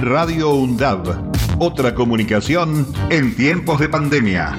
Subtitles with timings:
[0.00, 1.58] Radio UNDAB.
[1.58, 4.52] Otra comunicación en tiempos de pandemia.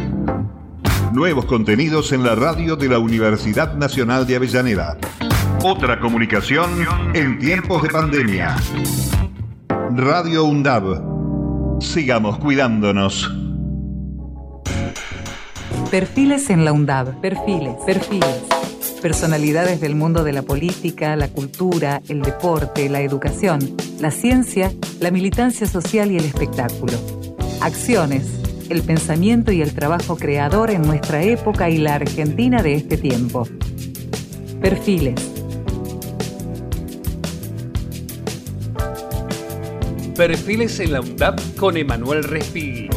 [1.13, 4.98] Nuevos contenidos en la radio de la Universidad Nacional de Avellaneda.
[5.63, 6.70] Otra comunicación
[7.13, 8.56] en tiempos de pandemia.
[9.96, 11.81] Radio UNDAB.
[11.81, 13.31] Sigamos cuidándonos.
[15.92, 17.20] Perfiles en la UNDAB.
[17.20, 18.44] Perfiles, perfiles.
[19.05, 25.12] Personalidades del mundo de la política, la cultura, el deporte, la educación, la ciencia, la
[25.12, 26.94] militancia social y el espectáculo.
[27.62, 28.26] Acciones,
[28.68, 33.48] el pensamiento y el trabajo creador en nuestra época y la Argentina de este tiempo.
[34.59, 35.22] Perfiles.
[40.17, 42.90] Perfiles en la UNDAP con Emanuel Respighi.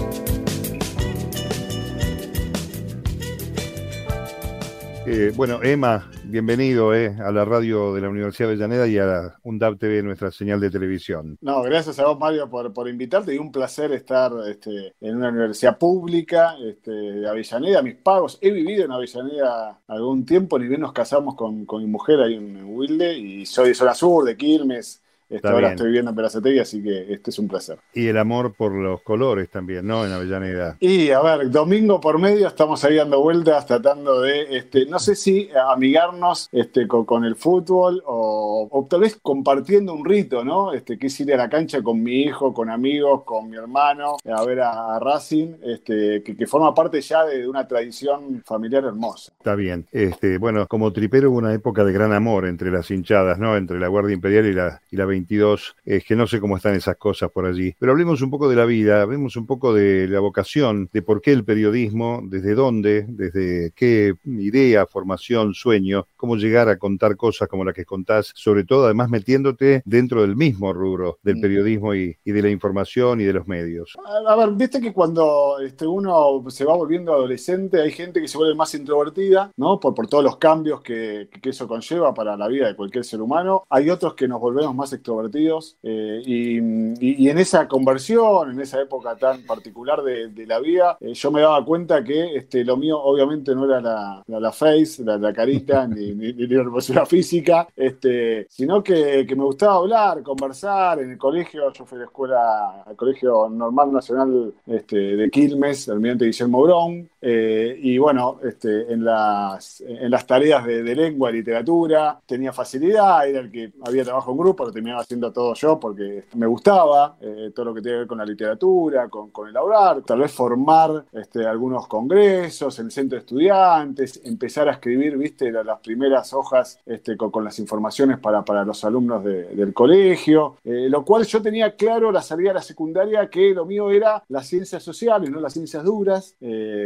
[5.11, 9.07] Eh, bueno, Emma, bienvenido eh, a la radio de la Universidad de Avellaneda y a
[9.07, 11.39] la UNDAP TV, nuestra señal de televisión.
[11.41, 15.31] No, gracias a vos, Mario, por, por invitarte y un placer estar este, en una
[15.31, 18.37] universidad pública este, de Avellaneda, mis pagos.
[18.43, 22.35] He vivido en Avellaneda algún tiempo, ni bien nos casamos con, con mi mujer ahí
[22.35, 25.03] en Wilde y soy de zona sur, de Quilmes.
[25.29, 27.79] Este, ahora estoy viviendo en Perazategui, así que este es un placer.
[27.93, 30.07] Y el amor por los colores también, ¿no?
[30.07, 30.77] En Avellaneda.
[30.81, 35.15] Y a ver, domingo por medio estamos ahí dando vueltas, tratando de, este, no sé
[35.15, 38.38] si amigarnos este, con, con el fútbol o,
[38.71, 40.73] o tal vez compartiendo un rito, ¿no?
[40.73, 44.17] Este, que es ir a la cancha con mi hijo, con amigos, con mi hermano,
[44.25, 49.33] a ver a, Racing, este, que, forma parte ya de, una tradición familiar hermosa.
[49.39, 49.87] Está bien.
[49.93, 53.57] Este, bueno, como tripero hubo una época de gran amor entre las hinchadas, ¿no?
[53.57, 55.77] Entre la Guardia Imperial y la, y la 22.
[55.85, 57.75] Es que no sé cómo están esas cosas por allí.
[57.79, 61.21] Pero hablemos un poco de la vida, hablemos un poco de la vocación, de por
[61.21, 67.49] qué el periodismo, desde dónde, desde qué idea, formación, sueño, cómo llegar a contar cosas
[67.49, 71.41] como las que contás, sobre todo además metiéndote dentro del mismo rubro del Mm.
[71.41, 73.95] periodismo y, y de la información y de los medios.
[74.05, 78.29] A, a ver, viste que cuando este, uno se va volviendo adolescente, hay gente que
[78.29, 79.79] se vuelve más introvertida, ¿no?
[79.81, 83.21] Por, por todos los cambios que, que eso conlleva para la vida de cualquier ser
[83.21, 83.65] humano.
[83.71, 85.77] Hay otros que nos volvemos más extrovertidos.
[85.83, 90.59] eh, y, y- y en esa conversión, en esa época tan particular de, de la
[90.61, 94.41] vida, eh, yo me daba cuenta que este, lo mío obviamente no era la, la,
[94.41, 99.37] la face, la, la carita, ni, ni, ni la hermosura física, este, sino que, que
[99.37, 101.01] me gustaba hablar, conversar.
[101.01, 105.89] En el colegio, yo fui a la escuela, al Colegio Normal Nacional este, de Quilmes,
[105.89, 111.31] Almirante Guillermo Brown, eh, y bueno, este, en, las, en las tareas de, de lengua
[111.31, 115.79] literatura tenía facilidad, era el que había trabajo en grupo, lo terminaba haciendo todo yo
[115.81, 119.49] porque me gustaba eh, todo lo que tiene que ver con la literatura, con, con
[119.49, 125.17] el hablar, tal vez formar este, algunos congresos, el centro de estudiantes, empezar a escribir,
[125.17, 129.73] viste, la- las primeras hojas este, con, las informaciones para, para los alumnos de- del
[129.75, 133.91] colegio, eh, lo cual yo tenía claro la salida a la secundaria que lo mío
[133.91, 136.37] era las ciencias sociales, no las ciencias duras,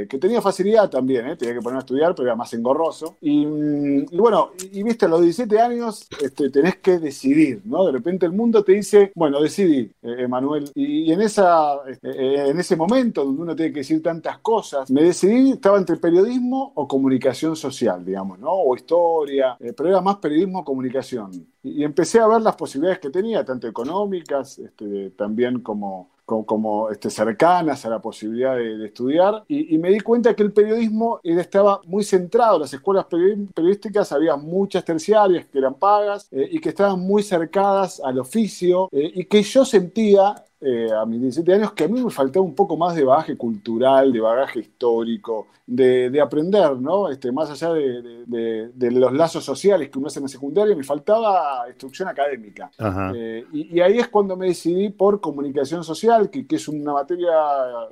[0.09, 3.17] que tenía facilidad también, eh, tenía que ponerme a estudiar, pero era más engorroso.
[3.21, 7.85] Y, mm, bueno, y, viste, a los 17 años este, tenés que decidir, ¿no?
[7.85, 10.71] De repente el mundo te dice, bueno, decidí, eh, Emanuel.
[10.77, 14.89] Y, en, esa, este, eh, en ese momento donde uno tiene que decir tantas cosas,
[14.93, 18.53] me decidí, estaba entre periodismo o comunicación social, digamos, ¿no?
[18.53, 21.33] O historia, pero era más periodismo comunicación.
[21.65, 26.47] Y, y empecé a ver las posibilidades que tenía, tanto económicas, este, también como, como,
[26.47, 29.45] como, este, cercanas a la posibilidad de, estudiar.
[29.49, 34.37] Y, me di cuenta que el periodismo estaba muy centrado, las escuelas peri- periodísticas había
[34.37, 39.25] muchas terciarias que eran pagas eh, y que estaban muy cercadas al oficio eh, y
[39.25, 42.77] que yo sentía eh, a mis 17 años que a mí me faltaba un poco
[42.77, 47.09] más de bagaje cultural, de bagaje histórico, de, de aprender, ¿no?
[47.09, 50.77] Este, más allá de, de- de- los lazos sociales que uno hace en la secundaria,
[50.77, 52.71] me faltaba instrucción académica.
[53.15, 56.93] Eh, y, y ahí es cuando me decidí por comunicación social, que, que es una
[56.93, 57.31] materia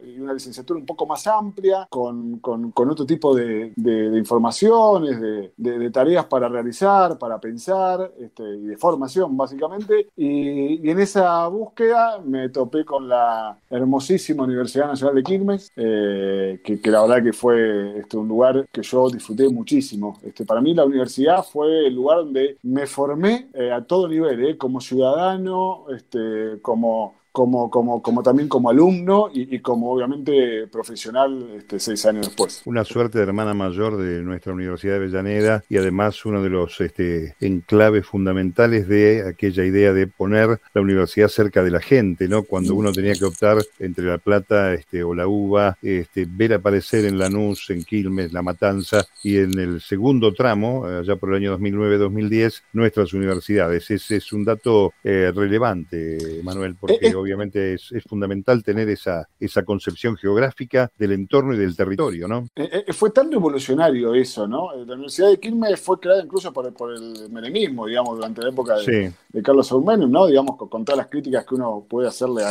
[0.07, 3.73] y una licenciatura un poco más amplia, con, con- con otro tipo de,
[4.19, 10.09] informaciones, de, de- de tareas para realizar, para pensar, este, y de formación básicamente.
[10.17, 16.61] Y, y en esa búsqueda me topé con la hermosísima Universidad Nacional de Quilmes, eh,
[16.63, 20.19] que, la verdad que fue este, un lugar que yo disfruté muchísimo.
[20.23, 24.45] Este, para mí la universidad fue el lugar donde me formé eh, a todo nivel,
[24.45, 30.67] eh, como ciudadano, este, como, como, como, como también como alumno y, y como obviamente
[30.67, 32.63] profesional este, seis años después.
[32.65, 36.81] Una suerte de hermana mayor de nuestra Universidad de Avellaneda y además uno de los
[36.81, 42.43] este, enclaves fundamentales de aquella idea de poner la universidad cerca de la gente, ¿no?
[42.43, 47.05] Cuando uno tenía que optar entre La Plata este, o la UBA, este, ver aparecer
[47.05, 51.59] en Lanús, en Quilmes, La Matanza y en el segundo tramo, allá por el año
[51.59, 53.91] 2009-2010, nuestras universidades.
[53.91, 59.29] Ese es un dato eh, relevante, Manuel, porque Es- es obviamente es, fundamental tener esa,
[59.39, 62.49] esa concepción geográfica del entorno y del territorio, ¿no?
[62.57, 64.73] Eh, eh, fue tan revolucionario eso, ¿no?
[64.75, 69.13] La Universidad de Quilmes fue creada incluso por, el menemismo, digamos, durante la época de,
[69.43, 70.27] Carlos Saúl Menem, ¿no?
[70.27, 72.45] Digamos, con, todas las críticas que uno puede hacerle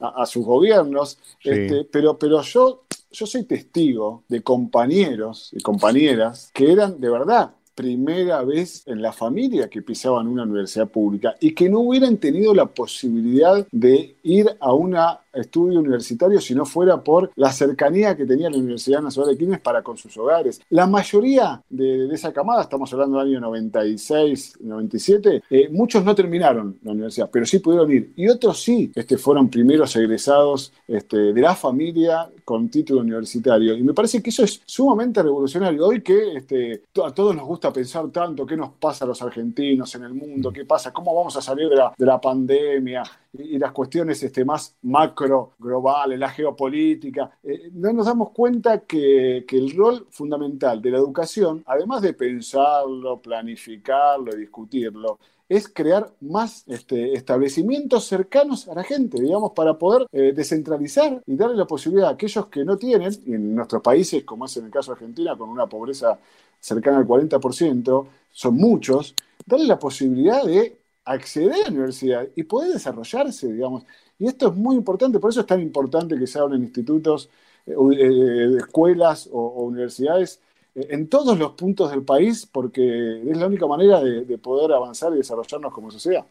[0.00, 1.18] a, sus gobiernos.
[1.44, 7.50] Este, pero, pero yo, yo soy testigo de compañeros y compañeras que eran de verdad
[7.74, 12.54] primera vez en la familia que pisaban una universidad pública y que no hubieran tenido
[12.54, 14.96] la posibilidad de ir a un
[15.32, 19.60] estudio universitario si no fuera por la cercanía que tenía la Universidad Nacional de Quilmes
[19.60, 20.60] para con sus hogares.
[20.70, 26.78] La mayoría de, esa camada, estamos hablando del año 96, 97, eh, muchos no terminaron
[26.82, 28.12] la universidad, pero sí pudieron ir.
[28.16, 33.76] Y otros sí este, fueron primeros egresados este, de la familia con título universitario.
[33.76, 35.86] Y me parece que eso es sumamente revolucionario.
[35.86, 39.94] Hoy que este, a todos nos gusta pensar tanto qué nos pasa a los argentinos
[39.94, 43.58] en el mundo, qué pasa, cómo vamos a salir de la, de la pandemia y,
[43.58, 49.58] las cuestiones este, más macro, globales, la geopolítica, eh, no nos damos cuenta que, que,
[49.58, 55.18] el rol fundamental de la educación, además de pensarlo, planificarlo y discutirlo,
[55.50, 61.34] es crear más este, establecimientos cercanos a la gente, digamos, para poder eh, descentralizar y
[61.34, 64.66] darle la posibilidad a aquellos que no tienen, y en nuestros países, como es en
[64.66, 66.20] el caso de Argentina, con una pobreza
[66.60, 69.12] cercana al 40%, son muchos,
[69.44, 73.84] darle la posibilidad de acceder a la universidad y poder desarrollarse, digamos.
[74.18, 77.30] Y esto es muy importante, por eso es tan importante que se hablen institutos,
[77.66, 80.40] eh, eh, escuelas o, universidades
[80.74, 85.12] eh, en todos los puntos del país, porque es la única manera de, poder avanzar
[85.14, 86.24] y desarrollarnos como sociedad.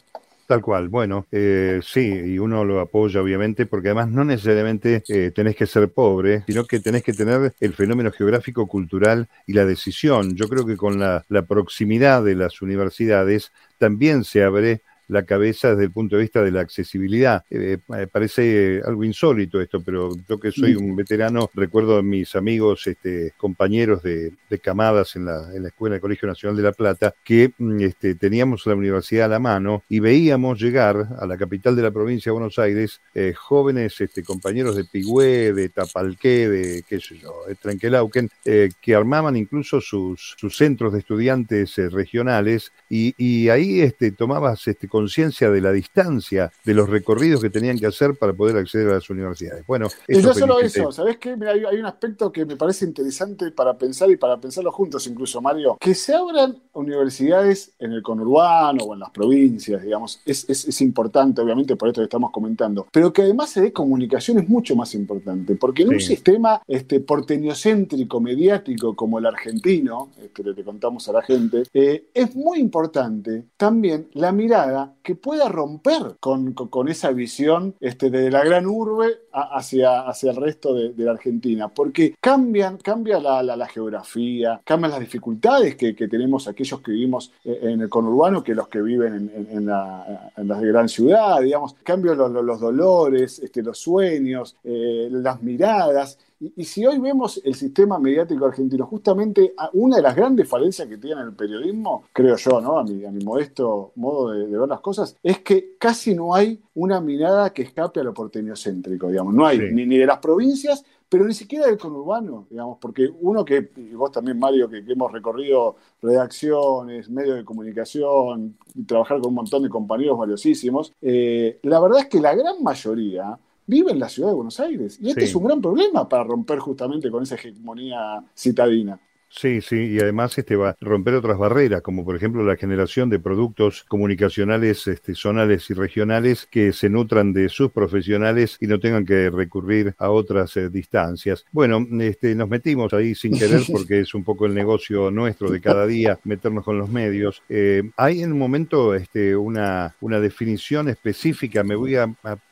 [0.47, 5.67] Tal cual, bueno, sí, y uno lo apoya obviamente porque además no necesariamente tenés que
[5.67, 10.35] ser pobre, sino que tenés que tener el fenómeno geográfico, cultural y la decisión.
[10.35, 15.85] Yo creo que con la proximidad de las universidades también se abre la cabeza desde
[15.85, 17.43] el punto de vista de la accesibilidad.
[17.49, 22.35] Eh, eh, parece algo insólito esto, pero yo que soy un veterano, recuerdo a mis
[22.35, 26.71] amigos, este, compañeros de, camadas en la, en la Escuela del Colegio Nacional de La
[26.71, 31.37] Plata, que mm, este, teníamos la universidad a la mano y veíamos llegar a la
[31.37, 36.47] capital de la provincia de Buenos Aires eh, jóvenes este, compañeros de Pigüé, de Tapalqué,
[36.47, 42.71] de qué sé yo, de Tranquelauquen, que armaban incluso sus, sus centros de estudiantes regionales
[42.89, 47.79] y, y ahí este, tomabas este, conciencia de la distancia, de los recorridos que tenían
[47.79, 49.65] que hacer para poder acceder a las universidades.
[49.65, 51.37] Bueno, y no solo eso, ¿sabes qué?
[51.47, 55.77] hay, un aspecto que me parece interesante para pensar y para pensarlo juntos incluso, Mario,
[55.79, 61.41] que se abran universidades en el conurbano o en las provincias, digamos, es, es, importante,
[61.41, 64.93] obviamente, por esto que estamos comentando, pero que además se dé comunicación es mucho más
[64.95, 71.07] importante, porque en un sistema este, porteñocéntrico, mediático como el argentino, este, que le contamos
[71.07, 76.55] a la gente, eh, es muy importante también la mirada que pueda romper con,
[76.89, 82.15] esa visión este, de la gran urbe hacia, hacia el resto de, la Argentina, porque
[82.19, 87.89] cambian, cambia la, geografía, cambian las dificultades que, tenemos aquellos que vivimos eh, en el
[87.89, 93.77] conurbano que los que viven en, la, gran ciudad, digamos, cambian los, dolores, este, los
[93.77, 96.17] sueños, eh, las miradas.
[96.39, 100.97] Y, si hoy vemos el sistema mediático argentino, justamente una de las grandes falencias que
[100.97, 102.79] tiene el periodismo, creo yo, ¿no?
[102.79, 106.61] a, mi, a mi modesto modo de, ver las cosas, es que casi no hay
[106.75, 109.33] una mirada que escape a lo porteñocéntrico, digamos.
[109.33, 113.71] No hay ni, de las provincias, pero ni siquiera del conurbano, digamos, porque uno que,
[113.75, 118.55] y vos también, Mario, que, hemos recorrido redacciones, medios de comunicación,
[118.87, 123.37] trabajar con un montón de compañeros valiosísimos, eh, la verdad es que la gran mayoría
[123.69, 124.97] vive en la ciudad de Buenos Aires.
[124.99, 128.99] Y este es un gran problema para romper justamente con esa hegemonía citadina.
[129.31, 133.11] Sí, sí, y además este va a romper otras barreras, como por ejemplo la generación
[133.11, 138.79] de productos comunicacionales este, zonales y regionales que se nutran de sus profesionales y no
[138.79, 141.45] tengan que recurrir a otras eh, distancias.
[141.51, 145.61] Bueno, este, nos metimos ahí sin querer porque es un poco el negocio nuestro de
[145.61, 147.43] cada día, meternos con los medios.
[147.49, 152.11] Eh, hay en un momento este, una, una definición específica, me voy a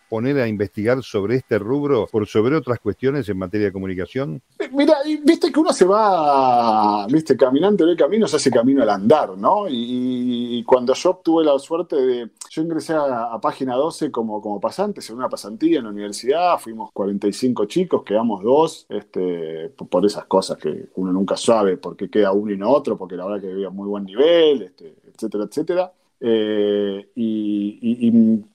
[0.09, 4.41] poner a investigar sobre este rubro por sobre otras cuestiones en materia de comunicación?
[4.71, 9.37] Mira, viste que uno se va, viste, caminante el camino, se hace camino al andar,
[9.37, 9.65] ¿no?
[9.69, 15.01] Y, cuando yo tuve la suerte de, yo ingresé a, Página 12 como, como pasante,
[15.07, 20.57] en una pasantía en la universidad, fuimos 45 chicos, quedamos dos, este, por esas cosas
[20.57, 23.51] que uno nunca sabe por qué queda uno y no otro, porque la verdad que
[23.51, 25.93] había muy buen nivel, este, etcétera, etcétera.
[26.19, 28.09] Eh, y,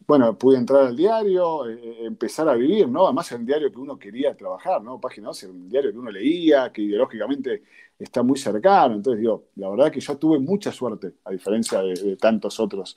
[0.07, 3.04] bueno, pude entrar al diario, eh, empezar a vivir, ¿no?
[3.04, 5.00] Además era un diario que uno quería trabajar, ¿no?
[5.00, 7.62] Página 12 era un diario que uno leía, que ideológicamente
[7.99, 8.97] está muy cercano.
[8.97, 12.97] Entonces, digo, la verdad que yo tuve mucha suerte, a diferencia de, tantos otros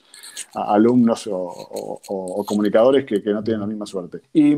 [0.54, 4.20] alumnos o, comunicadores que, no tienen la misma suerte.
[4.32, 4.54] Y,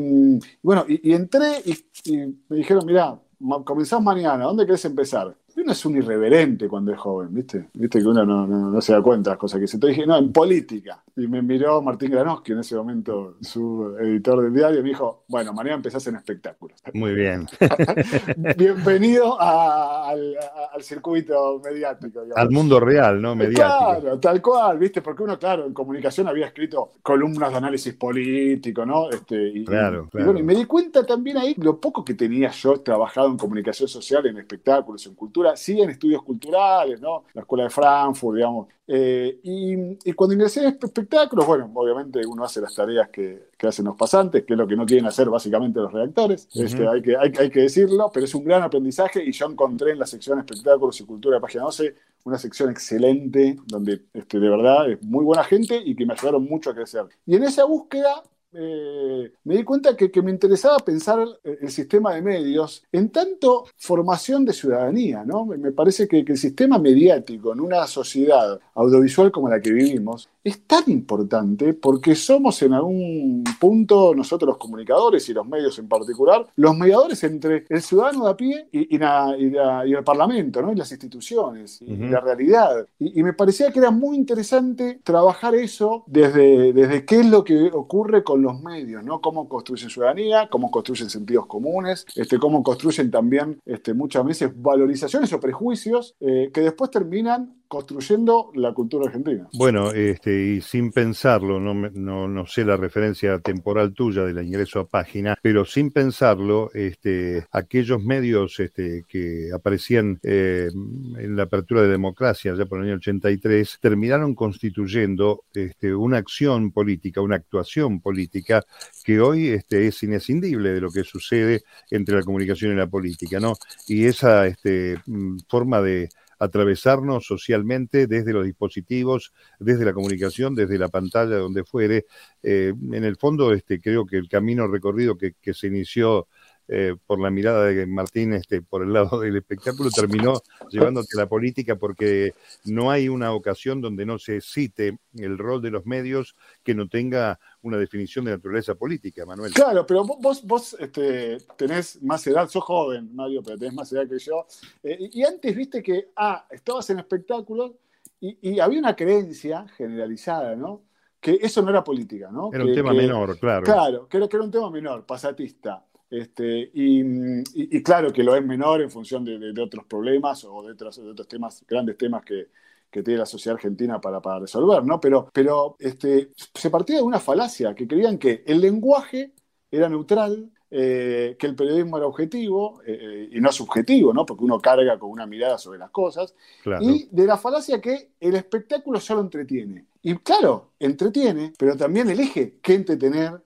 [0.62, 2.16] bueno, y, entré y,
[2.48, 3.18] me dijeron, mira,
[3.64, 5.36] comenzás mañana, ¿dónde querés empezar?
[5.62, 7.68] Uno es un irreverente cuando es joven, ¿viste?
[7.74, 9.76] Viste que uno no, se da cuenta de las cosas que se.
[9.76, 11.02] Entonces dije, no, en política.
[11.18, 15.24] Y me miró Martín Granoski, en ese momento su editor del diario, y me dijo,
[15.26, 16.80] bueno, mañana empezás en espectáculos.
[16.94, 17.48] Muy bien.
[18.56, 20.36] Bienvenido al,
[20.78, 22.20] circuito mediático.
[22.36, 23.34] Al mundo real, ¿no?
[23.34, 24.00] Mediático.
[24.00, 25.02] Claro, tal cual, ¿viste?
[25.02, 29.10] Porque uno, claro, en comunicación había escrito columnas de análisis político, ¿no?
[29.10, 32.50] Este, y, claro, y bueno, y me di cuenta también ahí lo poco que tenía
[32.50, 37.24] yo trabajado en comunicación social, en espectáculos, en cultura sí en estudios culturales, ¿no?
[37.34, 38.68] La Escuela de Frankfurt, digamos.
[38.90, 43.96] Eh, y, cuando ingresé a espectáculos, bueno, obviamente uno hace las tareas que, hacen los
[43.96, 47.50] pasantes, que es lo que no quieren hacer básicamente los redactores, este, hay, que, hay,
[47.50, 51.04] que decirlo, pero es un gran aprendizaje y yo encontré en la sección espectáculos y
[51.04, 55.80] cultura de página 12 una sección excelente, donde este, de verdad es muy buena gente
[55.84, 57.04] y que me ayudaron mucho a crecer.
[57.26, 62.22] Y en esa búsqueda eh, me di cuenta que, me interesaba pensar el, sistema de
[62.22, 65.44] medios en tanto formación de ciudadanía, ¿no?
[65.44, 70.62] Me, parece que, el sistema mediático en una sociedad audiovisual como la que vivimos es
[70.66, 76.46] tan importante porque somos en algún punto nosotros los comunicadores y los medios en particular,
[76.56, 80.72] los mediadores entre el ciudadano de a pie y, el Parlamento, ¿no?
[80.72, 82.86] Y las instituciones y, la realidad.
[82.98, 87.70] Y, me parecía que era muy interesante trabajar eso desde, desde qué es lo que
[87.72, 89.20] ocurre con los medios, ¿no?
[89.20, 95.32] Cómo construyen ciudadanía, cómo construyen sentidos comunes, este, cómo construyen también este, muchas veces valorizaciones
[95.32, 99.46] o prejuicios eh, que después terminan construyendo la cultura argentina.
[99.52, 104.80] Bueno, este, y sin pensarlo, no, no, no, sé la referencia temporal tuya del ingreso
[104.80, 111.82] a página, pero sin pensarlo, este, aquellos medios este, que aparecían eh, en la apertura
[111.82, 118.00] de democracia ya por el año 83, terminaron constituyendo este, una acción política, una actuación
[118.00, 118.64] política
[119.04, 123.38] que hoy este, es inescindible de lo que sucede entre la comunicación y la política,
[123.40, 123.54] ¿no?
[123.86, 130.78] Y esa este, mm, forma de atravesarnos socialmente desde los dispositivos, desde la comunicación, desde
[130.78, 132.06] la pantalla, donde fuere.
[132.42, 136.28] Eh, en el fondo, este, creo que el camino recorrido que, que se inició
[136.68, 141.20] eh, por la mirada de Martín este, por el lado del espectáculo, terminó llevándote a
[141.20, 142.34] la política porque
[142.66, 146.88] no hay una ocasión donde no se cite el rol de los medios que no
[146.88, 149.52] tenga una definición de naturaleza política, Manuel.
[149.52, 154.08] Claro, pero vos, vos este, tenés más edad, sos joven, Mario, pero tenés más edad
[154.08, 154.46] que yo.
[154.82, 157.72] Eh, y antes viste que, ah, estabas en espectáculos
[158.20, 160.82] y, había una creencia generalizada, ¿no?
[161.20, 162.50] Que eso no era política, ¿no?
[162.52, 163.64] Era un tema menor, claro.
[163.64, 165.84] Claro, que era, que era un tema menor, pasatista.
[166.10, 170.98] Este, y, claro que lo es menor en función de, otros problemas o de otros,
[170.98, 172.46] otros, temas, grandes temas que,
[172.90, 174.98] tiene la sociedad argentina para, para resolver, ¿no?
[174.98, 179.34] Pero, pero este, se partía de una falacia, que creían que el lenguaje
[179.70, 184.26] era neutral, eh, que el periodismo era objetivo eh, eh, y no subjetivo, ¿no?
[184.26, 186.34] Porque uno carga con una mirada sobre las cosas.
[186.80, 189.86] Y de la falacia que el espectáculo solo entretiene.
[190.02, 193.40] Y claro, entretiene, pero también elige qué entretener,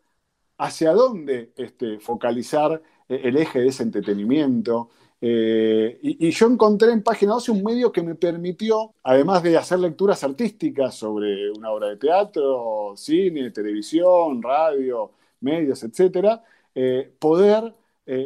[0.59, 4.91] hacia dónde este, focalizar eh, el eje de ese entretenimiento.
[5.21, 9.79] Eh, y, yo encontré en Página 12 un medio que me permitió, además de hacer
[9.79, 16.41] lecturas artísticas sobre una obra de teatro, cine, televisión, radio, medios, etc.,
[16.75, 17.75] eh, poder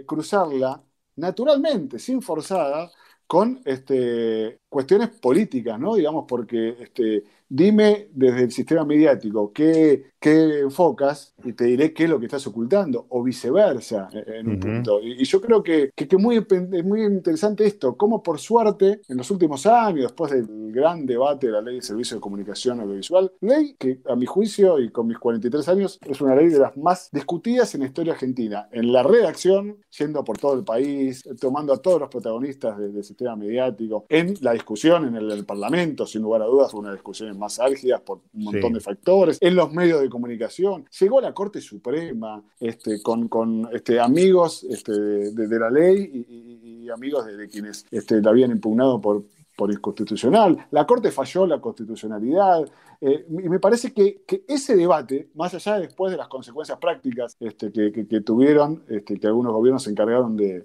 [0.06, 0.82] cruzarla
[1.16, 2.90] naturalmente, sin forzada,
[3.26, 5.96] con este, cuestiones políticas, ¿no?
[5.96, 12.04] Digamos, porque este, dime desde el sistema mediático qué, qué, enfocas y te diré qué
[12.04, 15.00] es lo que estás ocultando, o viceversa e, en un punto.
[15.00, 19.30] Y, yo creo que, que, muy, es muy interesante esto, cómo por suerte en los
[19.30, 23.76] últimos años, después del gran debate de la ley de servicio de comunicación audiovisual, ley
[23.78, 27.08] que a mi juicio y con mis 43 años es una ley de las más
[27.12, 31.78] discutidas en la historia argentina, en la redacción, yendo por todo el país, tomando a
[31.78, 36.46] todos los protagonistas del, sistema mediático, en la discusión en el, Parlamento, sin lugar a
[36.46, 40.86] dudas, una discusión más álgidas por un montón de factores, en los medios de comunicación.
[40.98, 46.88] Llegó a la Corte Suprema este, con, con este, amigos este, de, la ley y,
[46.88, 49.24] amigos de, quienes este, la habían impugnado por,
[49.56, 50.66] por inconstitucional.
[50.70, 52.64] La Corte falló la constitucionalidad.
[53.00, 57.36] Eh, y me parece que, ese debate, más allá de después de las consecuencias prácticas
[57.40, 60.64] este, que, tuvieron, este, que algunos gobiernos se encargaron de,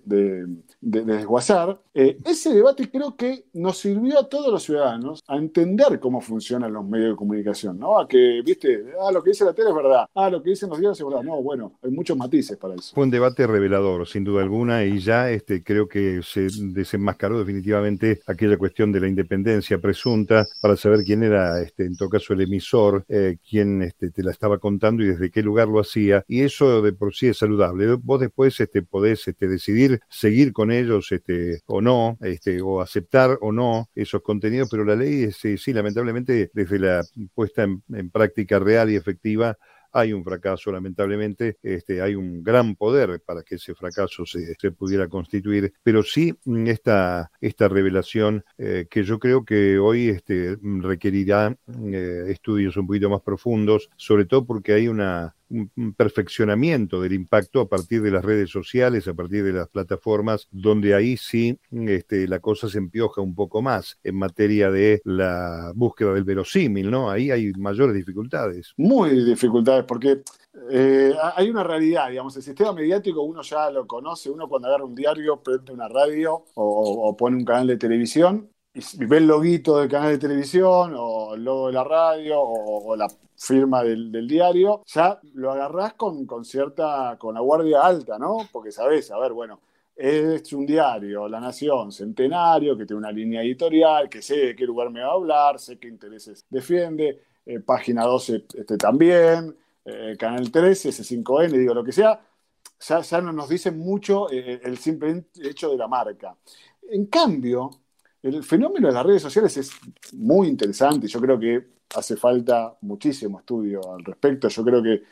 [0.79, 6.21] desguazar, eh, ese debate creo que nos sirvió a todos los ciudadanos a entender cómo
[6.21, 7.99] funcionan los medios de comunicación, ¿no?
[7.99, 10.69] A que, viste, ah, lo que dice la tele es verdad, ah, lo que dicen
[10.69, 11.23] los diarios es verdad.
[11.23, 12.93] No, bueno, hay muchos matices para eso.
[12.95, 18.21] Fue un debate revelador, sin duda alguna, y ya este, creo que se desenmascaró definitivamente
[18.25, 22.41] aquella cuestión de la independencia presunta para saber quién era, este, en todo caso, el
[22.41, 26.23] emisor, eh, quién este, te la estaba contando y desde qué lugar lo hacía.
[26.27, 27.95] Y eso de por sí es saludable.
[28.01, 33.37] Vos después este, podés este, decidir seguir con ellos este, o no, este, o aceptar
[33.41, 37.03] o no esos contenidos, pero la ley es, sí, lamentablemente, desde la
[37.35, 39.57] puesta en práctica real y efectiva,
[39.91, 45.07] hay un fracaso, lamentablemente, este, hay un gran poder para que ese fracaso se, pudiera
[45.07, 51.49] constituir, pero sí mm, esta, esta revelación eh, que yo creo que hoy este, requerirá
[51.49, 57.13] mm, eh, estudios un poquito más profundos, sobre todo porque hay una, un perfeccionamiento del
[57.13, 61.57] impacto a partir de las redes sociales, a partir de las plataformas, donde ahí sí
[61.71, 66.89] este, la cosa se empioja un poco más en materia de la búsqueda del verosímil,
[66.89, 67.09] ¿no?
[67.09, 68.73] Ahí hay mayores dificultades.
[68.77, 70.21] Muy dificultades, porque
[70.69, 74.85] eh, hay una realidad, digamos, el sistema mediático uno ya lo conoce, uno cuando agarra
[74.85, 79.77] un diario, prende una radio o, pone un canal de televisión y ve el loguito
[79.77, 84.83] del canal de televisión o el logo de la radio o, la firma del, diario,
[84.85, 88.37] ya lo agarrás con, cierta, con la guardia alta, ¿no?
[88.51, 89.59] Porque sabés, a ver, bueno,
[89.95, 94.65] es un diario, La Nación, centenario, que tiene una línea editorial, que sé de qué
[94.65, 100.15] lugar me va a hablar, sé qué intereses defiende, eh, página 12 este, también, eh,
[100.17, 102.21] Canal 13, S5N, digo lo que sea,
[102.79, 106.37] ya, ya no nos dicen mucho eh, el simple hecho de la marca.
[106.89, 107.80] En cambio,
[108.23, 109.71] el fenómeno de las redes sociales es
[110.13, 111.07] muy interesante.
[111.07, 114.47] Yo creo que hace falta muchísimo estudio al respecto.
[114.47, 115.03] Yo creo que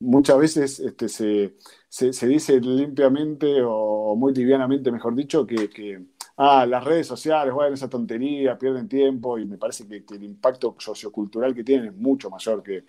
[0.00, 6.02] muchas veces este, se, dice limpiamente o muy livianamente, mejor dicho, que,
[6.36, 10.74] ah, las redes sociales, bueno, esa tontería, pierden tiempo y me parece que, el impacto
[10.78, 12.84] sociocultural que tienen es mucho mayor que,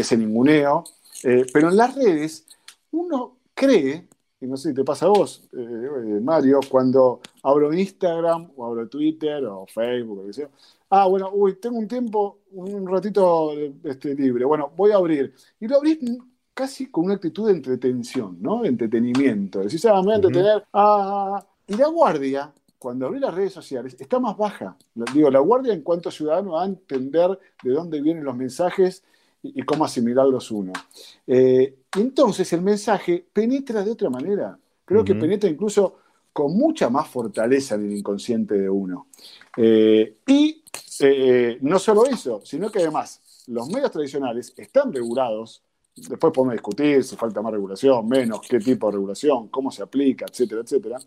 [0.00, 0.84] ese ninguneo.
[1.22, 2.46] Eh, pero en las redes
[2.90, 4.08] uno cree
[4.40, 8.66] y no sé si te pasa a vos, eh, eh, Mario, cuando abro Instagram o
[8.66, 10.48] abro Twitter o Facebook, o sea,
[10.90, 13.52] ah, bueno, uy, tengo un tiempo, un ratito
[13.84, 15.34] este, libre, bueno, voy a abrir.
[15.60, 15.98] Y lo abrís
[16.52, 18.62] casi con una actitud de entretención, ¿no?
[18.62, 19.60] De entretenimiento.
[19.60, 23.96] Decís, ah, me voy a entretener, ah, y la guardia, cuando abrí las redes sociales,
[23.98, 24.76] está más baja.
[25.14, 29.02] Digo, la guardia en cuanto ciudadano a entender de dónde vienen los mensajes
[29.44, 30.72] y, cómo asimilarlos uno.
[31.26, 34.58] Eh, entonces el mensaje penetra de otra manera.
[34.84, 35.96] Creo que penetra incluso
[36.32, 39.06] con mucha más fortaleza en el inconsciente de uno.
[39.56, 40.62] Eh, y
[41.00, 45.62] eh, no solo eso, sino que además los medios tradicionales están regulados.
[45.94, 50.26] Después podemos discutir si falta más regulación, menos, qué tipo de regulación, cómo se aplica,
[50.28, 50.98] etcétera, etcétera.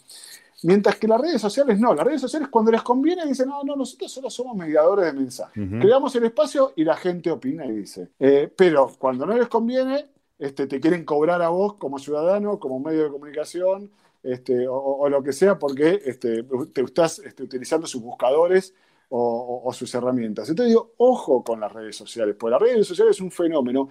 [0.64, 3.76] Mientras que las redes sociales no, las redes sociales cuando les conviene dicen, no, no,
[3.76, 5.70] nosotros solo somos mediadores de mensajes.
[5.80, 8.10] Creamos el espacio y la gente opina y dice.
[8.20, 10.08] Eh, pero cuando no les conviene,
[10.40, 13.92] este, te quieren cobrar a vos como ciudadano, como medio de comunicación,
[14.24, 16.44] este, o, lo que sea, porque este,
[16.74, 18.74] te estás este, utilizando sus buscadores
[19.10, 20.50] o, o, sus herramientas.
[20.50, 23.90] Entonces digo, ojo con las redes sociales, porque las redes sociales es un fenómeno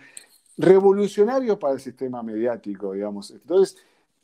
[0.59, 3.31] revolucionario para el sistema mediático, digamos.
[3.31, 3.77] Entonces,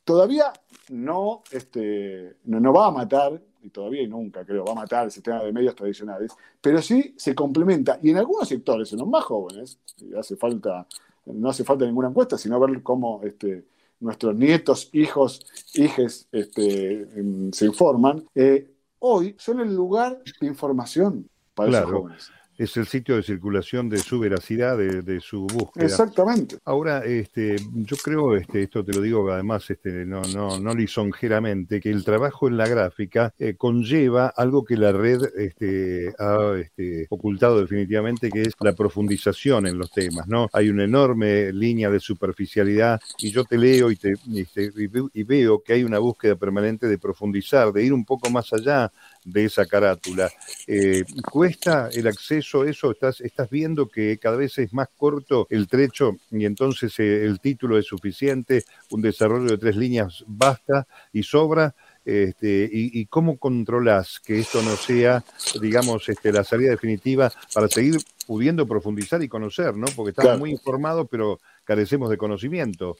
[0.05, 0.53] todavía
[0.91, 5.11] no, este, no, va a matar, y todavía y nunca creo, va a matar el
[5.11, 7.99] sistema de medios tradicionales, pero sí se complementa.
[8.03, 9.79] Y en algunos sectores, en los más jóvenes,
[10.19, 10.87] hace falta,
[11.27, 13.65] no hace falta ninguna encuesta, sino ver cómo este,
[14.01, 17.07] nuestros nietos, hijos, hijes este,
[17.53, 22.31] se informan, eh, hoy son el lugar de información para esos jóvenes
[22.63, 25.85] es el sitio de circulación de su veracidad, de, su búsqueda.
[25.85, 26.59] Exactamente.
[26.65, 31.81] Ahora, este, yo creo, este, esto te lo digo además este, no, no, no lisonjeramente,
[31.81, 37.07] que el trabajo en la gráfica eh, conlleva algo que la red este, ha este,
[37.11, 40.27] ocultado definitivamente, que es la profundización en los temas.
[40.29, 40.49] ¿no?
[40.53, 44.73] Hay una enorme línea de superficialidad y yo te leo y, te, este,
[45.13, 48.93] y veo que hay una búsqueda permanente de profundizar, de ir un poco más allá
[49.25, 50.31] de esa carátula.
[50.67, 52.91] Eh, ¿Cuesta el acceso a eso?
[52.91, 57.41] ¿Estás, ¿Estás viendo que cada vez es más corto el trecho y entonces eh, el
[57.41, 58.65] título es suficiente?
[58.91, 61.75] ¿Un desarrollo de tres líneas basta y sobra?
[62.05, 65.23] Este, y, cómo controlas que esto no sea,
[65.61, 69.87] digamos, este, la salida definitiva para seguir pudiendo profundizar y conocer, ¿no?
[69.95, 72.97] Porque estamos muy informados, pero carecemos de conocimiento.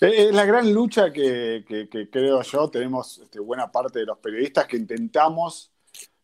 [0.00, 1.64] Eh, la gran lucha que,
[2.10, 5.70] creo yo tenemos este, buena parte de los periodistas que intentamos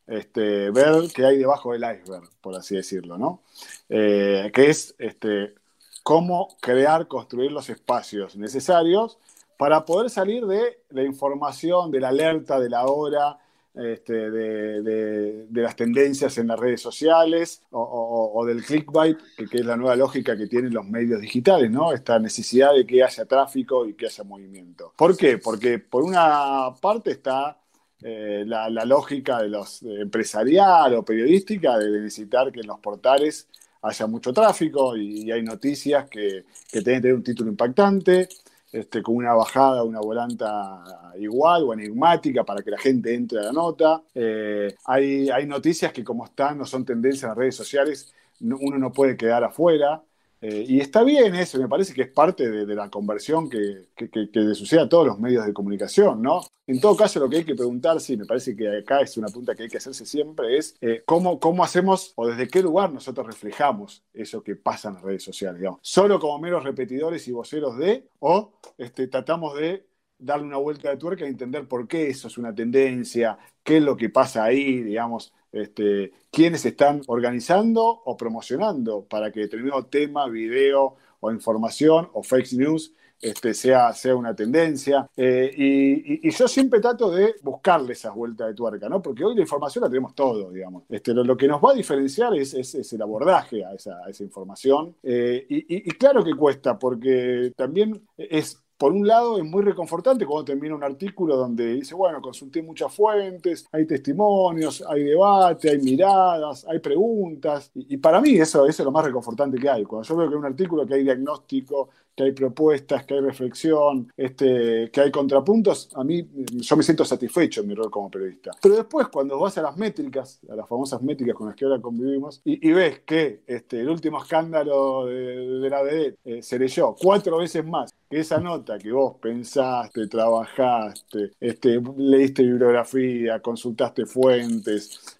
[0.06, 3.42] este, ver qué hay debajo del iceberg, por así decirlo, ¿no?
[3.88, 5.54] Eh, que es este,
[6.02, 9.18] cómo crear, construir los espacios necesarios
[9.56, 13.38] para poder salir de la información, de la alerta, de la hora,
[13.74, 19.18] este, de, las tendencias en las redes sociales o, del clickbait,
[19.50, 21.92] que, es la nueva lógica que tienen los medios digitales, ¿no?
[21.92, 24.92] Esta necesidad de que haya tráfico y que haya movimiento.
[24.96, 25.38] ¿Por qué?
[25.38, 27.58] Porque por una parte está
[28.02, 33.48] eh, la, lógica de los empresarial o periodística de necesitar que en los portales
[33.80, 38.28] haya mucho tráfico y, hay noticias que, que tienen que tener un título impactante,
[38.72, 40.82] este, con una bajada, una volanta
[41.18, 44.02] igual o enigmática para que la gente entre a la nota.
[44.14, 48.78] Eh, hay, hay noticias que como están no son tendencias en las redes sociales, uno
[48.78, 50.02] no puede quedar afuera.
[50.42, 54.54] Eh, y está bien eso, me parece que es parte de, la conversión que, que,
[54.54, 56.42] sucede a todos los medios de comunicación, ¿no?
[56.66, 59.28] En todo caso, lo que hay que preguntarse, y me parece que acá es una
[59.28, 62.92] punta que hay que hacerse siempre, es eh, cómo, cómo hacemos o desde qué lugar
[62.92, 65.78] nosotros reflejamos eso que pasa en las redes sociales, digamos.
[65.80, 69.86] Solo como meros repetidores y voceros de, o este, tratamos de
[70.18, 73.82] darle una vuelta de tuerca y entender por qué eso es una tendencia, qué es
[73.82, 80.28] lo que pasa ahí, digamos, este, quiénes están organizando o promocionando para que determinado tema,
[80.28, 85.08] video o información o fake news este, sea, sea una tendencia.
[85.16, 89.00] Eh, y, yo siempre trato de buscarle esas vueltas de tuerca, ¿no?
[89.00, 90.82] Porque hoy la información la tenemos todo, digamos.
[90.88, 94.96] Este, lo, que nos va a diferenciar es, es, el abordaje a esa, información.
[95.04, 100.26] Eh, y, y claro que cuesta, porque también es por un lado es muy reconfortante
[100.26, 105.78] cuando termina un artículo donde dice, bueno, consulté muchas fuentes, hay testimonios, hay debate, hay
[105.78, 107.70] miradas, hay preguntas.
[107.76, 109.84] Y, para mí eso, eso, es lo más reconfortante que hay.
[109.84, 113.20] Cuando yo veo que hay un artículo que hay diagnóstico, que hay propuestas, que hay
[113.20, 118.10] reflexión, este, que hay contrapuntos, a mí yo me siento satisfecho en mi rol como
[118.10, 118.50] periodista.
[118.60, 121.80] Pero después, cuando vas a las métricas, a las famosas métricas con las que ahora
[121.80, 127.38] convivimos, y, ves que este, el último escándalo de, la BD eh, se leyó cuatro
[127.38, 135.18] veces más que esa nota que vos pensaste, trabajaste, este, leíste bibliografía, consultaste fuentes,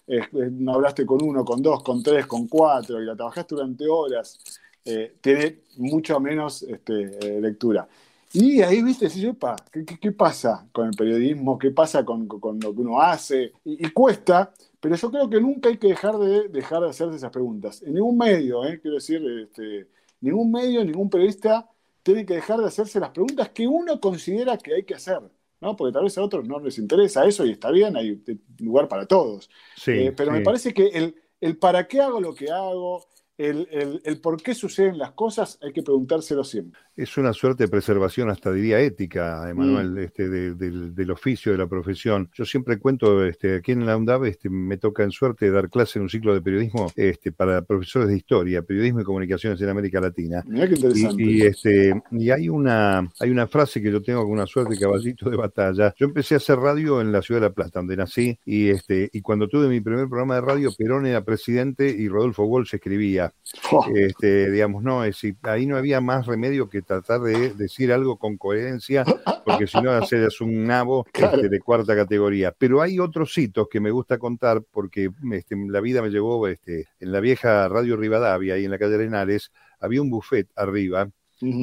[0.67, 4.39] hablaste con uno, con dos, con tres, con cuatro, y la trabajaste durante horas
[4.85, 7.87] eh, tiene mucho menos este, eh, lectura.
[8.33, 9.31] Y ahí, viste, si
[9.71, 11.57] ¿qué, ¿qué, pasa con el periodismo?
[11.57, 13.53] ¿Qué pasa con, con lo que uno hace?
[13.63, 17.31] Y, cuesta, pero yo creo que nunca hay que dejar de, dejar de hacerse esas
[17.31, 17.81] preguntas.
[17.83, 19.87] En ningún medio, eh, quiero decir, este,
[20.19, 21.69] ningún medio, ningún periodista
[22.03, 25.21] tiene que dejar de hacerse las preguntas que uno considera que hay que hacer.
[25.61, 25.77] ¿no?
[25.77, 28.21] Porque tal vez a otros no les interesa eso y está bien, hay
[28.59, 29.49] lugar para todos.
[29.85, 34.41] pero me parece que el, el para qué hago lo que hago, el, el, por
[34.41, 36.79] qué suceden las cosas hay que preguntárselo siempre.
[36.95, 39.97] Es una suerte de preservación, hasta diría ética, Emanuel, mm.
[39.97, 42.29] este, del, oficio, de la profesión.
[42.33, 45.97] Yo siempre cuento, este, aquí en la UNDAV este, me toca en suerte dar clase
[45.97, 49.99] en un ciclo de periodismo este, para profesores de historia, periodismo y comunicaciones en América
[49.99, 50.43] Latina.
[50.45, 51.23] Mirá qué interesante.
[51.23, 54.79] Y, este, y hay, una, hay una frase que yo tengo con una suerte de
[54.79, 55.95] caballito de batalla.
[55.97, 59.09] Yo empecé a hacer radio en la ciudad de La Plata, donde nací, y, este,
[59.11, 63.33] y cuando tuve mi primer programa de radio, Perón era presidente y Rodolfo Walsh escribía.
[63.71, 63.87] Oh.
[63.95, 68.37] Este, digamos, no, es ahí no había más remedio que tratar de decir algo con
[68.37, 69.03] coherencia,
[69.45, 72.53] porque si no haces un nabo este, de cuarta categoría.
[72.57, 76.87] Pero hay otros hitos que me gusta contar, porque este, la vida me llevó este,
[76.99, 81.09] en la vieja Radio Rivadavia, y en la calle Arenales, había un buffet arriba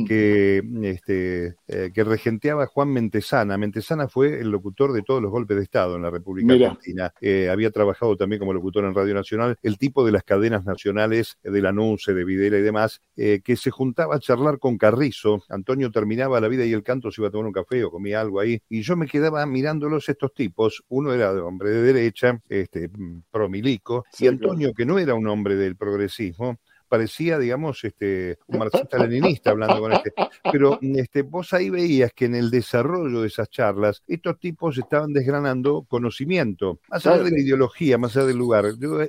[0.07, 3.57] que, este, eh, que regenteaba Juan Mentesana.
[3.59, 7.13] Mentesana fue el locutor de todos los golpes de Estado en la República Argentina.
[7.21, 11.39] Eh, había trabajado también como locutor en Radio Nacional, el tipo de las cadenas nacionales
[11.43, 15.43] de la NUCE, de Videla y demás, eh, que se juntaba a charlar con Carrizo.
[15.49, 18.21] Antonio terminaba la vida y el canto, se iba a tomar un café o comía
[18.21, 20.83] algo ahí, y yo me quedaba mirándolos estos tipos.
[20.89, 22.91] Uno era de hombre de derecha, este,
[23.31, 26.59] promilico, y Antonio, que no era un hombre del progresismo,
[26.91, 30.13] parecía, digamos, este, un marxista-leninista hablando con este.
[30.51, 35.13] Pero este, vos ahí veías que en el desarrollo de esas charlas, estos tipos estaban
[35.13, 38.65] desgranando conocimiento, más allá de la ideología, más allá del lugar.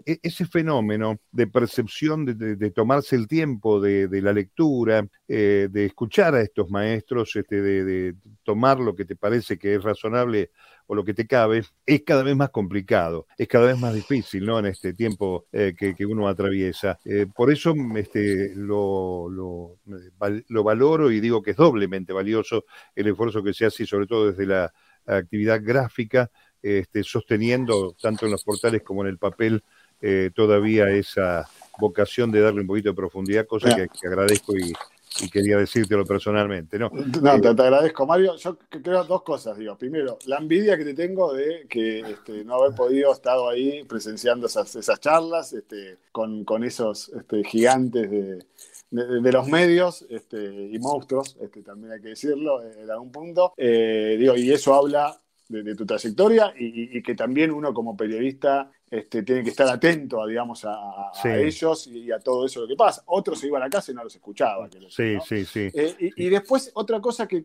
[0.06, 6.36] E, ese fenómeno de percepción, de, tomarse el tiempo de, la lectura, eh, de escuchar
[6.36, 10.52] a estos maestros, este, de tomar lo que te parece que es razonable
[10.92, 14.46] o lo que te cabe, es cada vez más complicado, es cada vez más difícil,
[14.46, 14.60] ¿no?
[14.60, 17.00] En este tiempo eh, que, uno atraviesa.
[17.06, 19.78] Eh, por eso este, lo, lo,
[20.50, 24.32] lo, valoro y digo que es doblemente valioso el esfuerzo que se hace, sobre todo
[24.32, 24.74] desde la
[25.06, 26.30] actividad gráfica,
[26.62, 29.64] este, sosteniendo tanto en los portales como en el papel
[30.02, 31.48] eh, todavía esa
[31.80, 34.74] vocación de darle un poquito de profundidad, cosa que, agradezco y,
[35.20, 36.80] y quería decírtelo personalmente.
[36.80, 38.36] No, no te, agradezco, Mario.
[38.38, 39.78] Yo creo dos cosas, digo.
[39.78, 44.48] Primero, la envidia que te tengo de que este, no haber podido estar ahí presenciando
[44.48, 48.46] esas, esas charlas este, con, con, esos este, gigantes de,
[48.92, 53.54] de, los medios este, y monstruos, este, también hay que decirlo en algún punto.
[53.58, 59.24] Eh, digo, y eso habla de, tu trayectoria y, que también uno como periodista este,
[59.24, 63.02] tiene que estar atento, digamos, a, ellos y a todo eso lo que pasa.
[63.06, 64.68] Otros se iban a casa y no los escuchaba.
[64.90, 67.42] sí, sí, sí, eh, y, después, otra cosa que,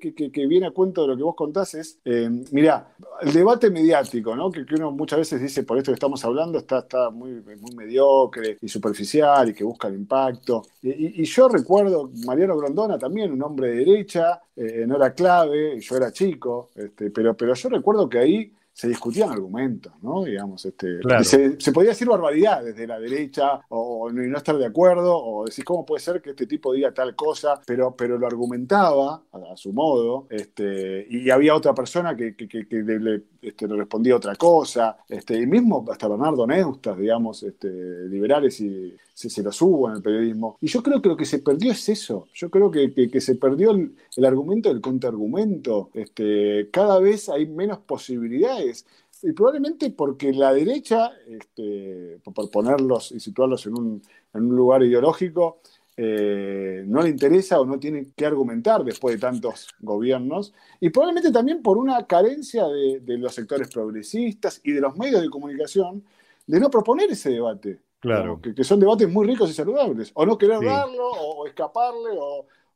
[0.49, 2.89] viene a cuento de lo que vos contás es, eh, mirá,
[3.23, 4.51] el debate mediático, ¿no?
[4.51, 8.59] Que, uno muchas veces dice, por esto que estamos hablando, está, está muy, muy mediocre
[8.61, 10.65] y superficial y que busca el impacto.
[10.83, 15.97] Y, yo recuerdo, Mariano Grondona también, un hombre de derecha, eh, no era clave, yo
[15.97, 20.23] era chico, este, pero, pero yo recuerdo que ahí se discutían argumentos, ¿no?
[20.23, 25.47] Digamos, este, se, podía decir barbaridad desde la derecha o, no estar de acuerdo o
[25.47, 29.57] decir cómo puede ser que este tipo diga tal cosa, pero, pero lo argumentaba a,
[29.57, 35.39] su modo este, y había otra persona que, que, le, este, respondía otra cosa, este,
[35.39, 37.69] y mismo hasta Bernardo Neustas, digamos, este,
[38.09, 40.59] liberales y se, se los hubo en el periodismo.
[40.61, 42.27] Y yo creo que lo que se perdió es eso.
[42.35, 45.91] Yo creo que, que, se perdió el, el, argumento del contraargumento.
[45.95, 48.85] Este, cada vez hay menos posibilidades.
[49.23, 54.03] Y probablemente porque la derecha, este, por ponerlos y situarlos en un,
[54.35, 55.61] en un lugar ideológico,
[55.97, 61.33] eh, no le interesa o no tiene que argumentar después de tantos gobiernos, y probablemente
[61.33, 66.05] también por una carencia de, de, los sectores progresistas y de los medios de comunicación
[66.47, 67.81] de no proponer ese debate.
[68.01, 68.41] Claro.
[68.41, 70.13] Que, son debates muy ricos y saludables.
[70.15, 72.11] O no querer darlo, o, escaparle,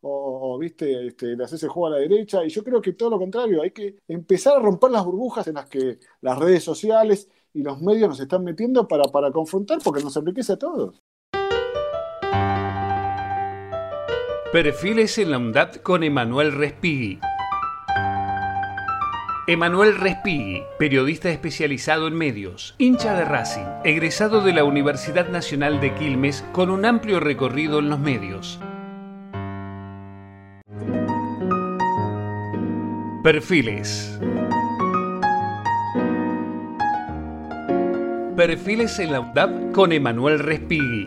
[0.02, 2.44] o, viste, este, le haces el juego a la derecha.
[2.44, 5.54] Y yo creo que todo lo contrario, hay que empezar a romper las burbujas en
[5.54, 10.02] las que las redes sociales y los medios nos están metiendo para, para confrontar, porque
[10.02, 11.00] nos enriquece a todos.
[14.52, 17.20] Perfiles en la UNDAD con Emanuel Respighi.
[19.46, 25.94] Emanuel Respighi, periodista especializado en medios, hincha de Racing, egresado de la Universidad Nacional de
[25.94, 28.58] Quilmes con un amplio recorrido en los medios.
[33.22, 34.18] Perfiles.
[38.36, 41.06] Perfiles en la UDAP con Emanuel Respighi.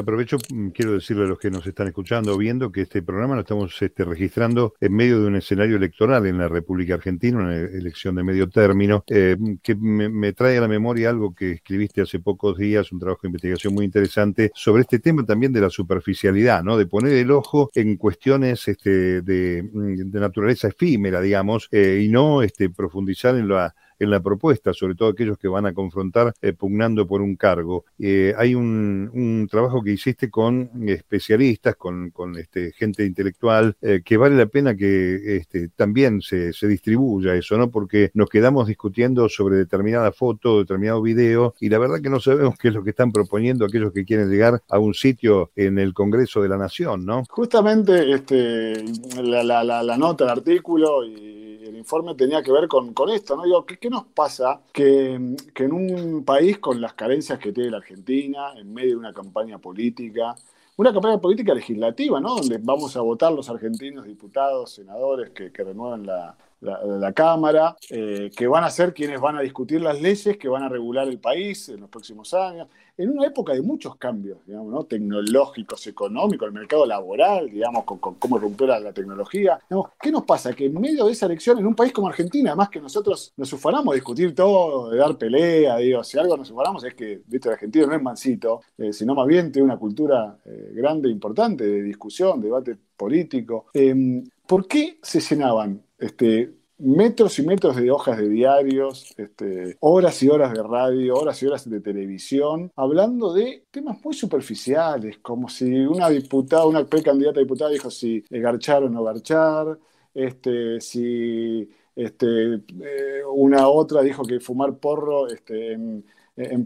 [0.00, 3.34] Aprovecho, mm, quiero decirle a los que nos están escuchando o viendo que este programa
[3.34, 7.56] lo estamos este, registrando en medio de un escenario electoral en la República Argentina, una
[7.56, 12.20] elección de medio término, eh, que me, trae a la memoria algo que escribiste hace
[12.20, 16.62] pocos días, un trabajo de investigación muy interesante sobre este tema también de la superficialidad,
[16.62, 16.76] ¿no?
[16.76, 22.42] De poner el ojo en cuestiones este, de, mm, naturaleza efímera, digamos, eh, y no
[22.42, 26.52] este, profundizar en la en la propuesta, sobre todo aquellos que van a confrontar eh,
[26.52, 27.84] pugnando por un cargo.
[27.98, 34.00] Eh, hay un, un, trabajo que hiciste con especialistas, con, con este, gente intelectual, eh,
[34.04, 37.70] que vale la pena que este, también se, se, distribuya eso, ¿no?
[37.70, 42.54] Porque nos quedamos discutiendo sobre determinada foto, determinado video, y la verdad que no sabemos
[42.58, 45.92] qué es lo que están proponiendo aquellos que quieren llegar a un sitio en el
[45.92, 47.24] Congreso de la Nación, ¿no?
[47.28, 48.82] Justamente este,
[49.22, 51.39] la, la, la, nota, el artículo y
[51.70, 53.44] el informe tenía que ver con, esto, ¿no?
[53.44, 58.52] Digo, ¿qué, nos pasa que, en un país con las carencias que tiene la Argentina,
[58.56, 60.34] en medio de una campaña política,
[60.76, 62.36] una campaña política legislativa, ¿no?
[62.36, 68.30] Donde vamos a votar los argentinos, diputados, senadores que, que renuevan la, la, Cámara, eh,
[68.36, 71.18] que van a ser quienes van a discutir las leyes que van a regular el
[71.18, 74.84] país en los próximos años, en una época de muchos cambios, digamos, ¿no?
[74.84, 79.58] tecnológicos, económicos, el mercado laboral, digamos, con, cómo romper la, tecnología.
[80.00, 80.52] ¿Qué nos pasa?
[80.52, 83.50] Que en medio de esa elección, en un país como Argentina, además que nosotros nos
[83.52, 87.48] ufanamos de discutir todo, de dar pelea, digo, si algo nos ufanamos es que, viste,
[87.48, 91.64] el argentino no es mansito, eh, sino más bien tiene una cultura eh, grande, importante,
[91.64, 93.66] de discusión, debate político.
[93.72, 100.22] Em, ¿Por qué se llenaban este, metros y metros de hojas de diarios, este, horas
[100.22, 105.48] y horas de radio, horas y horas de televisión, hablando de temas muy superficiales, como
[105.48, 109.78] si una diputada, una precandidata a diputada dijo si garchar o no garchar,
[110.14, 116.04] este, si este, eh, una otra dijo que fumar porro en,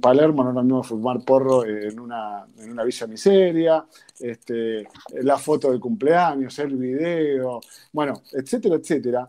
[0.00, 3.84] Palermo no es lo mismo fumar porro en una, en una villa miseria,
[4.20, 7.60] este, la foto de cumpleaños, el video,
[7.92, 9.28] bueno, etcétera, etcétera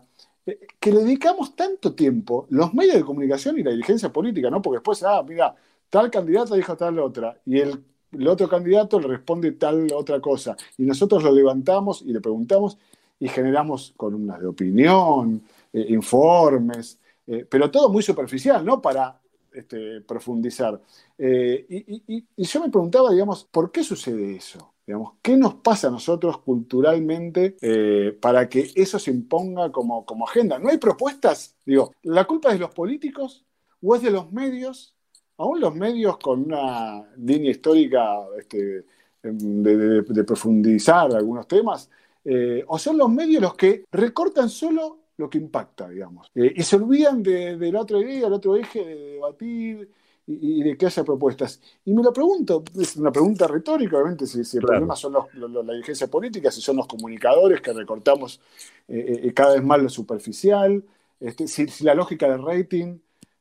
[0.78, 4.62] que le dedicamos tanto tiempo, los medios de comunicación y la dirigencia política, ¿no?
[4.62, 5.54] Porque después, ah, mira,
[5.90, 7.84] tal candidato dijo tal otra, y el,
[8.28, 12.78] otro candidato le responde tal otra cosa, y nosotros lo levantamos y le preguntamos
[13.18, 18.80] y generamos columnas de opinión, eh, informes, eh, pero todo muy superficial, ¿no?
[18.80, 19.18] Para
[19.56, 20.80] este, profundizar.
[21.18, 21.66] Eh,
[22.06, 24.74] y, yo me preguntaba, digamos, ¿por qué sucede eso?
[24.86, 30.28] Digamos, ¿Qué nos pasa a nosotros culturalmente eh, para que eso se imponga como, como
[30.28, 30.58] agenda?
[30.58, 31.56] ¿No hay propuestas?
[31.64, 33.44] Digo, ¿la culpa es de los políticos
[33.82, 34.94] o es de los medios?
[35.38, 38.84] Aún los medios con una línea histórica este,
[39.22, 41.90] de, profundizar algunos temas,
[42.24, 46.62] eh, o son los medios los que recortan solo lo que impacta, digamos, eh, y
[46.62, 49.90] se olvidan de, la otra idea, del otro eje de debatir
[50.26, 51.60] y, de que haya propuestas.
[51.84, 56.08] Y me lo pregunto, es una pregunta retórica, obviamente, si, el problema son la dirigencia
[56.08, 58.40] política, si son los comunicadores que recortamos
[58.88, 60.82] eh, cada vez más lo superficial,
[61.20, 62.98] este, si, la lógica del rating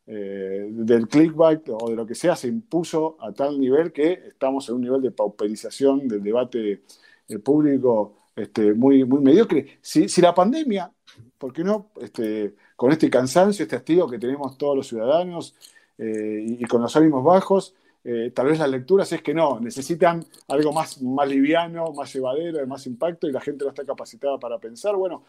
[0.08, 4.70] eh, del clickbait o de lo que sea se impuso a tal nivel que estamos
[4.70, 6.84] en un nivel de pauperización del debate
[7.28, 9.80] eh, público este, muy, muy mediocre.
[9.82, 10.92] Si, la pandemia,
[11.38, 11.92] ¿por qué no?
[12.00, 15.56] Este, con este cansancio, este hastío que tenemos todos los ciudadanos
[15.98, 17.74] eh, y, con los ánimos bajos,
[18.36, 22.68] tal vez las lecturas es que no, necesitan algo más, más liviano, más llevadero, de
[22.68, 24.96] más impacto y la gente no está capacitada para pensar.
[24.96, 25.24] Bueno,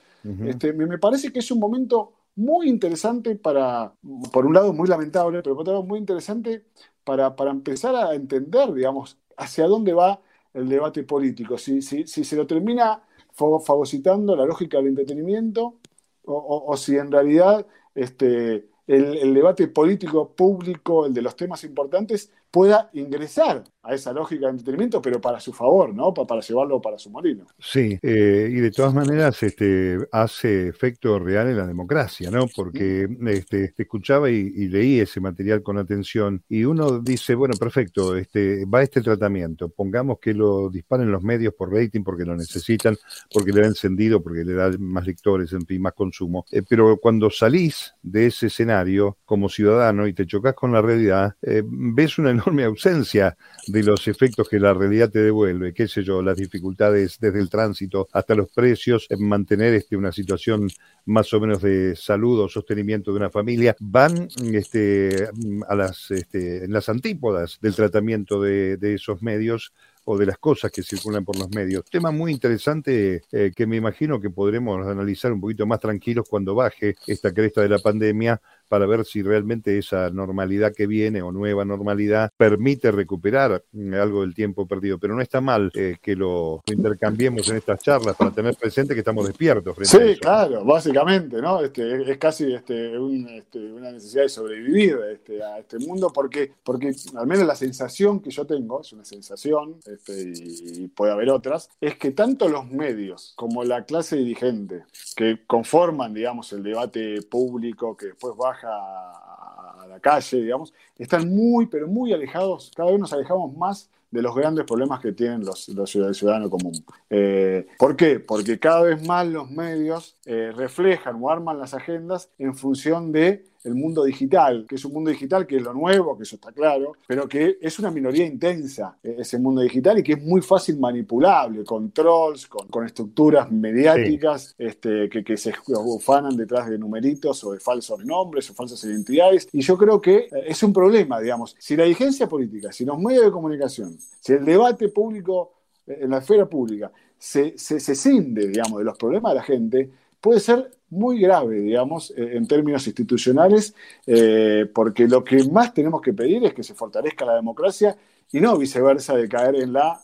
[0.45, 3.93] este, me parece que es un momento muy interesante para,
[4.31, 6.65] por un lado muy lamentable, pero por otro lado muy interesante
[7.03, 10.21] para, empezar a entender, digamos, hacia dónde va
[10.57, 11.59] el debate político.
[11.59, 13.03] Si, si, si se lo termina
[13.37, 15.79] fagocitando la lógica del entretenimiento
[16.25, 22.91] o, si en realidad este, el, debate político público, el de los temas importantes, pueda
[22.93, 26.13] ingresar a esa lógica de entretenimiento, pero para su favor, ¿no?
[26.13, 27.47] Para, llevarlo para su molino.
[27.59, 32.47] Sí, eh, y de todas maneras este, hace efecto real en la democracia, ¿no?
[32.55, 38.65] Porque este, escuchaba y, leí ese material con atención y uno dice, bueno, perfecto, este,
[38.65, 42.97] va este tratamiento, pongamos que lo disparen los medios por rating porque lo necesitan,
[43.33, 46.45] porque le da encendido, porque le da más lectores, en fin, más consumo.
[46.51, 51.37] Eh, pero cuando salís de ese escenario como ciudadano y te chocas con la realidad,
[51.43, 56.03] eh, ves una enorme ausencia de los efectos que la realidad te devuelve, qué sé
[56.03, 60.69] yo, las dificultades desde el tránsito hasta los precios, en mantener este, una situación
[61.05, 65.29] más o menos de salud o sostenimiento de una familia, van este,
[65.69, 69.73] a las, este, en las antípodas del tratamiento de, de esos medios
[70.07, 71.85] o de las cosas que circulan por los medios.
[71.91, 76.55] Tema muy interesante eh, que me imagino que podremos analizar un poquito más tranquilos cuando
[76.55, 81.33] baje esta cresta de la pandemia para ver si realmente esa normalidad que viene o
[81.33, 84.99] nueva normalidad permite recuperar mm, algo del tiempo perdido.
[84.99, 89.01] Pero no está mal eh, que lo intercambiemos en estas charlas para tener presente que
[89.01, 89.75] estamos despiertos.
[89.75, 90.21] Frente sí, a eso.
[90.21, 91.61] claro, básicamente, ¿no?
[91.63, 92.97] Este, es casi este,
[93.37, 98.21] este, una necesidad de sobrevivir este, a este mundo porque, porque al menos la sensación
[98.21, 102.71] que yo tengo, es una sensación, este, y, puede haber otras, es que tanto los
[102.71, 104.85] medios como la clase dirigente
[105.17, 111.67] que conforman, digamos, el debate público que después va a, la calle, digamos, están muy,
[111.67, 115.69] pero muy alejados, cada vez nos alejamos más de los grandes problemas que tienen los,
[115.69, 116.73] los ciudadanos común.
[117.11, 118.21] Eh, ¿Por qué?
[118.21, 123.47] Porque cada vez más los medios eh, reflejan o arman las agendas en función de
[123.67, 126.53] el mundo digital, que es un mundo digital que es lo nuevo, que eso está
[126.53, 130.41] claro, pero que es una minoría intensa eh, ese mundo digital y que es muy
[130.41, 137.43] fácil manipulable, con trolls, con, estructuras mediáticas este, que, que se ufanan detrás de numeritos
[137.43, 139.49] o de falsos nombres o falsas identidades.
[139.53, 143.25] Y yo creo que es un problema, digamos, si la dirigencia política, si los medios
[143.25, 145.53] de comunicación, si el debate público
[145.87, 149.43] eh, en la esfera pública se, se, se cinde, digamos, de los problemas de la
[149.43, 149.91] gente,
[150.27, 153.77] puede ser muy grave, digamos, eh, en términos institucionales,
[154.09, 157.97] eh, porque lo que más tenemos que pedir es que se fortalezca la democracia
[158.33, 160.01] y no viceversa de caer en la,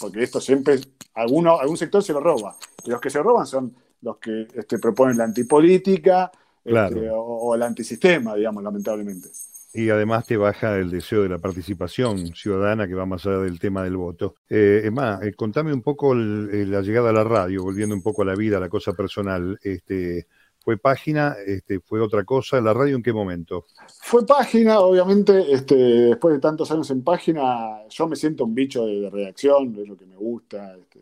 [0.00, 0.80] porque esto siempre,
[1.12, 4.78] alguno, algún sector se lo roba, y los que se roban son los que este,
[4.78, 6.32] proponen la antipolítica
[6.64, 9.28] este, o, o el antisistema, digamos, lamentablemente.
[9.74, 13.58] Y además te baja el deseo de la participación ciudadana que va más allá del
[13.58, 14.34] tema del voto.
[14.48, 18.26] Eh, Emma, eh, contame un poco la llegada a la radio, volviendo un poco a
[18.26, 19.58] la vida, a la cosa personal.
[19.62, 20.26] Este,
[20.58, 21.36] ¿Fue página?
[21.44, 22.60] Este, ¿Fue otra cosa?
[22.60, 23.64] ¿La radio en qué momento?
[24.00, 28.86] Fue página, obviamente, este, después de tantos años en página, yo me siento un bicho
[28.86, 31.00] de, redacción, es lo que me gusta, este,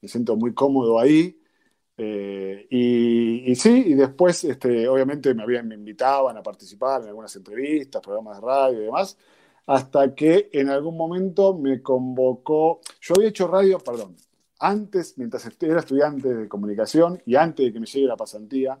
[0.00, 1.39] me siento muy cómodo ahí.
[2.02, 7.36] Eh, y, sí, y después, este, obviamente, me, habían, me invitaban a participar en algunas
[7.36, 9.18] entrevistas, programas de radio y demás,
[9.66, 12.80] hasta que en algún momento me convocó.
[13.02, 14.16] Yo había hecho radio, perdón,
[14.58, 18.78] antes, mientras era estudiante de comunicación y antes de que me llegue la pasantía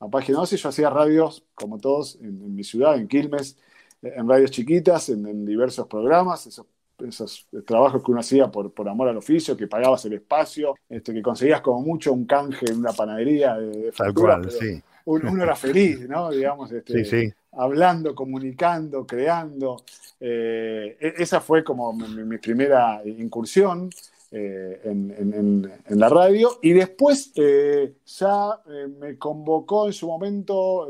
[0.00, 3.56] a Página 12, yo hacía radios, como todos, en, mi ciudad, en Quilmes,
[4.02, 6.46] en radios chiquitas, en, en diversos programas.
[6.46, 6.66] Esos
[7.06, 11.12] esos trabajos que uno hacía por, por amor al oficio, que pagabas el espacio, este,
[11.12, 14.82] que conseguías como mucho un canje en una panadería de, Tal cual, sí.
[15.04, 16.30] Uno, era feliz, ¿no?
[16.30, 19.82] Digamos, este, hablando, comunicando, creando.
[20.20, 23.90] E-, esa fue como mi primera incursión.
[24.30, 26.58] Eh, en, la radio.
[26.62, 30.86] Y después eh, ya eh, me convocó en su momento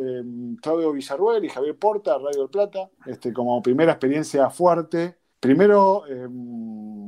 [0.61, 5.15] Claudio Villarruel y Javier Porta, Radio del Plata, este, como primera experiencia fuerte.
[5.41, 6.05] Primero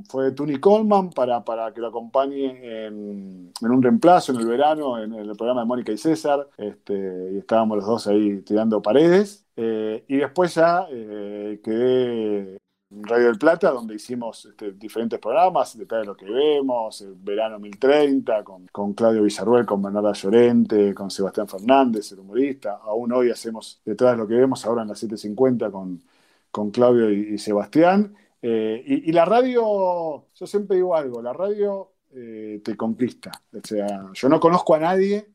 [0.08, 5.12] fue Tony Coleman para, para que lo acompañe en, un reemplazo en el verano en,
[5.14, 6.48] el programa de Mónica y César.
[6.56, 9.46] Este, y estábamos los dos ahí tirando paredes.
[9.56, 12.60] y después ya quedé
[12.92, 17.60] Radio del Plata, donde hicimos este, diferentes programas, detrás de lo que vemos, el verano
[17.60, 22.80] 1030, con, con Claudio Villarruel, con Bernarda Llorente, con Sebastián Fernández, el humorista.
[22.82, 26.02] Aún hoy hacemos detrás de lo que vemos, ahora en las 750 con,
[26.50, 28.14] con Claudio y, Sebastián.
[28.42, 33.30] Eh, y, la radio, yo siempre digo algo, la radio eh, te conquista.
[33.52, 35.28] O sea, yo no conozco a nadie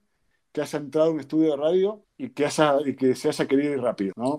[0.51, 3.45] que haya entrado a un estudio de radio y que, haya, y que se haya
[3.45, 4.37] querido ir rápido, ¿no?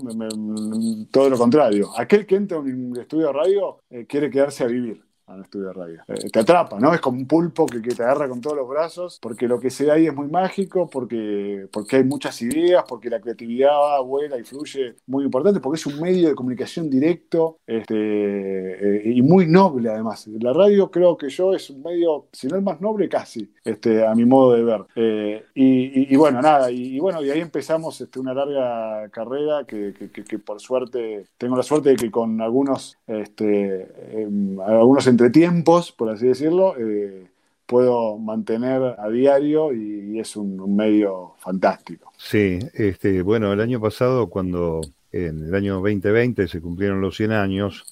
[1.11, 1.91] todo lo contrario.
[1.97, 5.68] Aquel que entra a un estudio de radio eh, quiere quedarse a vivir al estudio
[5.68, 6.03] de radio.
[6.09, 6.95] Eh, te atrapa, ¿no?
[6.95, 9.70] Es como un pulpo que, que, te agarra con todos los brazos, porque lo que
[9.70, 14.39] se da ahí es muy mágico, porque, porque hay muchas ideas, porque la creatividad vuela
[14.39, 19.47] y fluye muy importante, porque es un medio de comunicación directo este, eh, y muy
[19.47, 20.27] noble además.
[20.41, 24.07] La radio creo que yo es un medio, si no el más noble casi, este,
[24.07, 24.85] a mi modo de ver.
[24.95, 30.39] Eh, y, bueno, nada, y, bueno, y ahí empezamos este, una larga carrera que, que,
[30.39, 36.11] por suerte, tengo la suerte de que con algunos, este, em, algunos entre tiempos, por
[36.11, 37.27] así decirlo, eh,
[37.64, 42.12] puedo mantener a diario y, es un, medio fantástico.
[42.19, 47.33] Sí, este, bueno, el año pasado, cuando en el año 2020 se cumplieron los 100
[47.33, 47.87] años,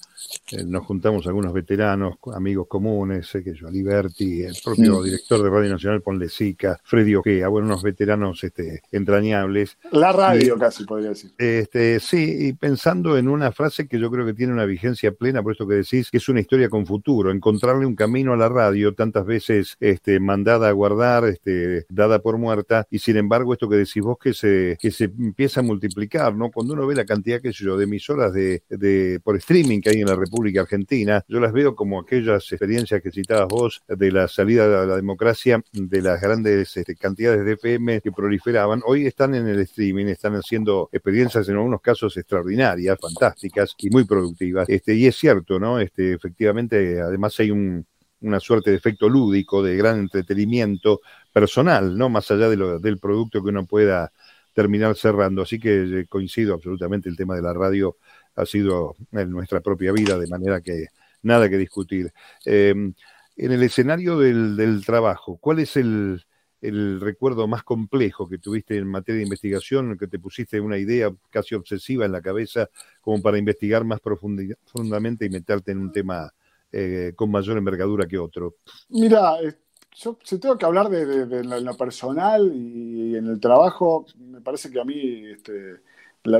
[0.65, 5.71] nos juntamos algunos veteranos, amigos comunes, sé que yo, Aliberti, el propio director de Radio
[5.71, 9.77] Nacional Ponlecica, Freddy Ojea, bueno, unos veteranos este, entrañables.
[9.91, 11.31] La radio casi podría decir.
[11.37, 15.41] Este, sí, y pensando en una frase que yo creo que tiene una vigencia plena,
[15.41, 18.49] por esto que decís, que es una historia con futuro, encontrarle un camino a la
[18.49, 23.67] radio, tantas veces este, mandada a guardar, este, dada por muerta, y sin embargo esto
[23.67, 26.51] que decís vos que se, que se empieza a multiplicar, ¿no?
[26.51, 29.89] Cuando uno ve la cantidad, qué sé yo, de emisoras de, de, por streaming que
[29.89, 34.11] hay en la República Argentina, yo las veo como aquellas experiencias que citabas vos de
[34.11, 38.81] la salida de la democracia, de las grandes este, cantidades de FM que proliferaban.
[38.85, 44.05] Hoy están en el streaming, están haciendo experiencias en algunos casos extraordinarias, fantásticas y muy
[44.05, 44.67] productivas.
[44.69, 45.79] Este, y es cierto, ¿no?
[45.79, 52.09] Este, efectivamente, además hay una suerte de efecto lúdico, de gran entretenimiento personal, ¿no?
[52.09, 54.11] Más allá de lo, del producto que uno pueda
[54.55, 55.43] terminar cerrando.
[55.43, 57.97] Así que eh, coincido absolutamente el tema de la radio
[58.35, 60.87] ha sido en nuestra propia vida, de manera que
[61.21, 62.11] nada que discutir.
[62.45, 62.93] Em,
[63.37, 66.23] en el escenario del, trabajo, ¿cuál es el,
[66.61, 71.53] recuerdo más complejo que tuviste en materia de investigación, que te pusiste una idea casi
[71.53, 72.69] obsesiva en la cabeza
[73.01, 76.31] como para investigar más profundamente y meterte en un tema
[76.71, 78.55] eh, con mayor envergadura que otro?
[78.89, 79.53] Mira, eh,
[79.95, 84.79] yo si tengo que hablar de, lo, personal y, en el trabajo, me parece que
[84.79, 85.81] a mí este,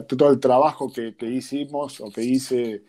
[0.08, 2.84] todo el trabajo que, hicimos o que hice,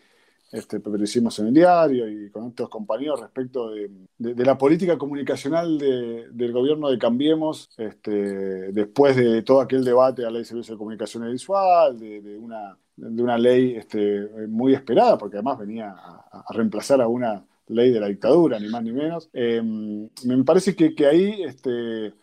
[0.51, 5.77] este, lo hicimos en el diario y con otros compañeros respecto de, la política comunicacional
[5.77, 10.73] del gobierno de Cambiemos, este, después de todo aquel debate a la ley de servicio
[10.75, 16.53] de comunicación visual, de, una, de una ley este, muy esperada, porque además venía a
[16.53, 19.29] reemplazar a una ley de la dictadura, ni más ni menos.
[19.33, 22.13] Eh, me parece que, que ahí este,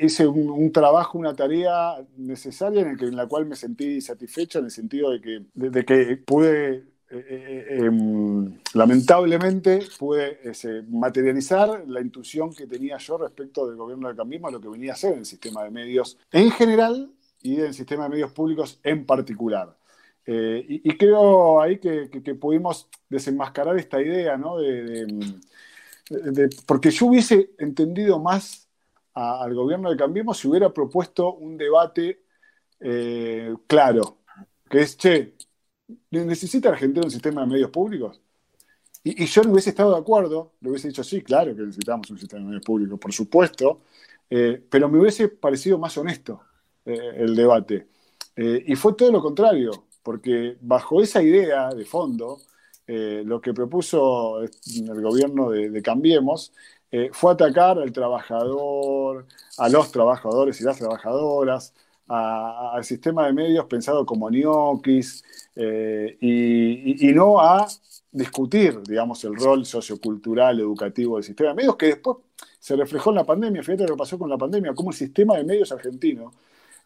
[0.00, 4.58] hice un, trabajo, una tarea necesaria en, el que, en la cual me sentí satisfecho
[4.58, 10.40] en el sentido de que, de, que pude eh, eh, em, lamentablemente pude
[10.88, 14.94] materializar la intuición que tenía yo respecto del gobierno de Cambiemos, lo que venía a
[14.94, 18.80] hacer en el sistema de medios en general y en el sistema de medios públicos
[18.82, 19.75] en particular.
[20.26, 24.58] Eh, y, creo ahí que, pudimos desenmascarar esta idea, ¿no?
[24.58, 25.06] De,
[26.66, 28.68] porque yo hubiese entendido más
[29.14, 32.22] al gobierno de Cambiemos si hubiera propuesto un debate
[32.80, 34.18] eh, claro,
[34.68, 35.34] que es, che,
[36.10, 38.20] ¿necesita Argentina un sistema de medios públicos?
[39.04, 42.18] Y, yo no hubiese estado de acuerdo, le hubiese dicho, sí, claro que necesitamos un
[42.18, 43.82] sistema de medios públicos, por supuesto,
[44.28, 46.42] eh, pero me hubiese parecido más honesto
[46.84, 47.88] el debate.
[48.36, 52.38] y fue todo lo contrario porque bajo esa idea de fondo,
[52.86, 56.52] eh, lo que propuso el gobierno de, Cambiemos
[56.92, 59.26] eh, fue atacar al trabajador,
[59.58, 61.74] a los trabajadores y las trabajadoras,
[62.06, 65.24] al sistema de medios pensado como ñoquis
[65.56, 67.66] eh, y, no a
[68.12, 72.18] discutir, digamos, el rol sociocultural, educativo del sistema de medios, que después
[72.60, 73.60] se reflejó en la pandemia.
[73.64, 76.32] Fíjate lo que pasó con la pandemia, cómo el sistema de medios argentino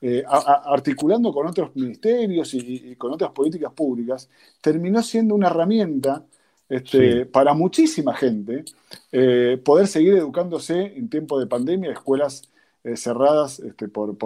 [0.03, 4.30] eh, articulando con otros ministerios y, con otras políticas públicas,
[4.62, 6.24] terminó siendo una herramienta
[6.70, 8.64] este, para muchísima gente
[9.12, 12.48] eh, poder seguir educándose en tiempo de pandemia, escuelas
[12.82, 14.16] eh, cerradas este, por,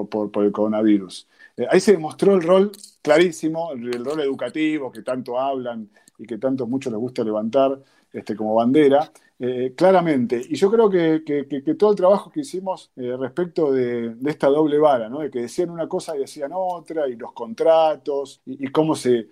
[0.45, 1.27] el coronavirus.
[1.69, 2.71] ahí se demostró el rol
[3.03, 7.81] clarísimo, el, rol educativo que tanto hablan y que tanto mucho les gusta levantar
[8.13, 10.41] este, como bandera, eh, claramente.
[10.49, 15.09] Y yo creo que, todo el trabajo que hicimos eh, respecto de, esta doble vara,
[15.09, 15.21] ¿no?
[15.21, 19.29] de que decían una cosa y decían otra, y los contratos, y, cómo se,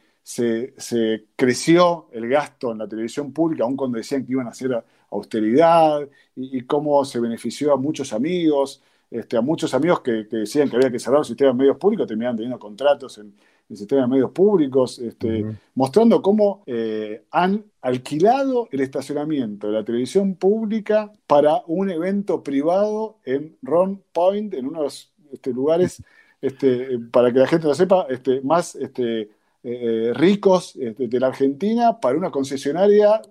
[1.37, 6.09] creció el gasto en la televisión pública, aun cuando decían que iban a hacer austeridad,
[6.35, 10.91] y, cómo se benefició a muchos amigos, este, a muchos amigos que, decían que había
[10.91, 13.35] que cerrar los sistemas medios públicos, terminaban teniendo contratos en,
[13.73, 19.85] el sistema de medios públicos, este, mostrando cómo eh, han alquilado el estacionamiento de la
[19.85, 26.03] televisión pública para un evento privado en Ron Point, en unos este, lugares,
[26.43, 29.31] este, para que la gente lo sepa, este, más este,
[29.63, 33.23] eh, ricos este, de la Argentina, para una concesionaria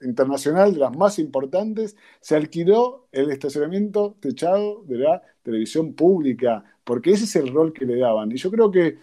[0.00, 7.10] internacional de las más importantes, se alquiló el estacionamiento techado de la televisión pública, porque
[7.10, 8.32] ese es el rol que le daban.
[8.32, 8.98] Y yo creo que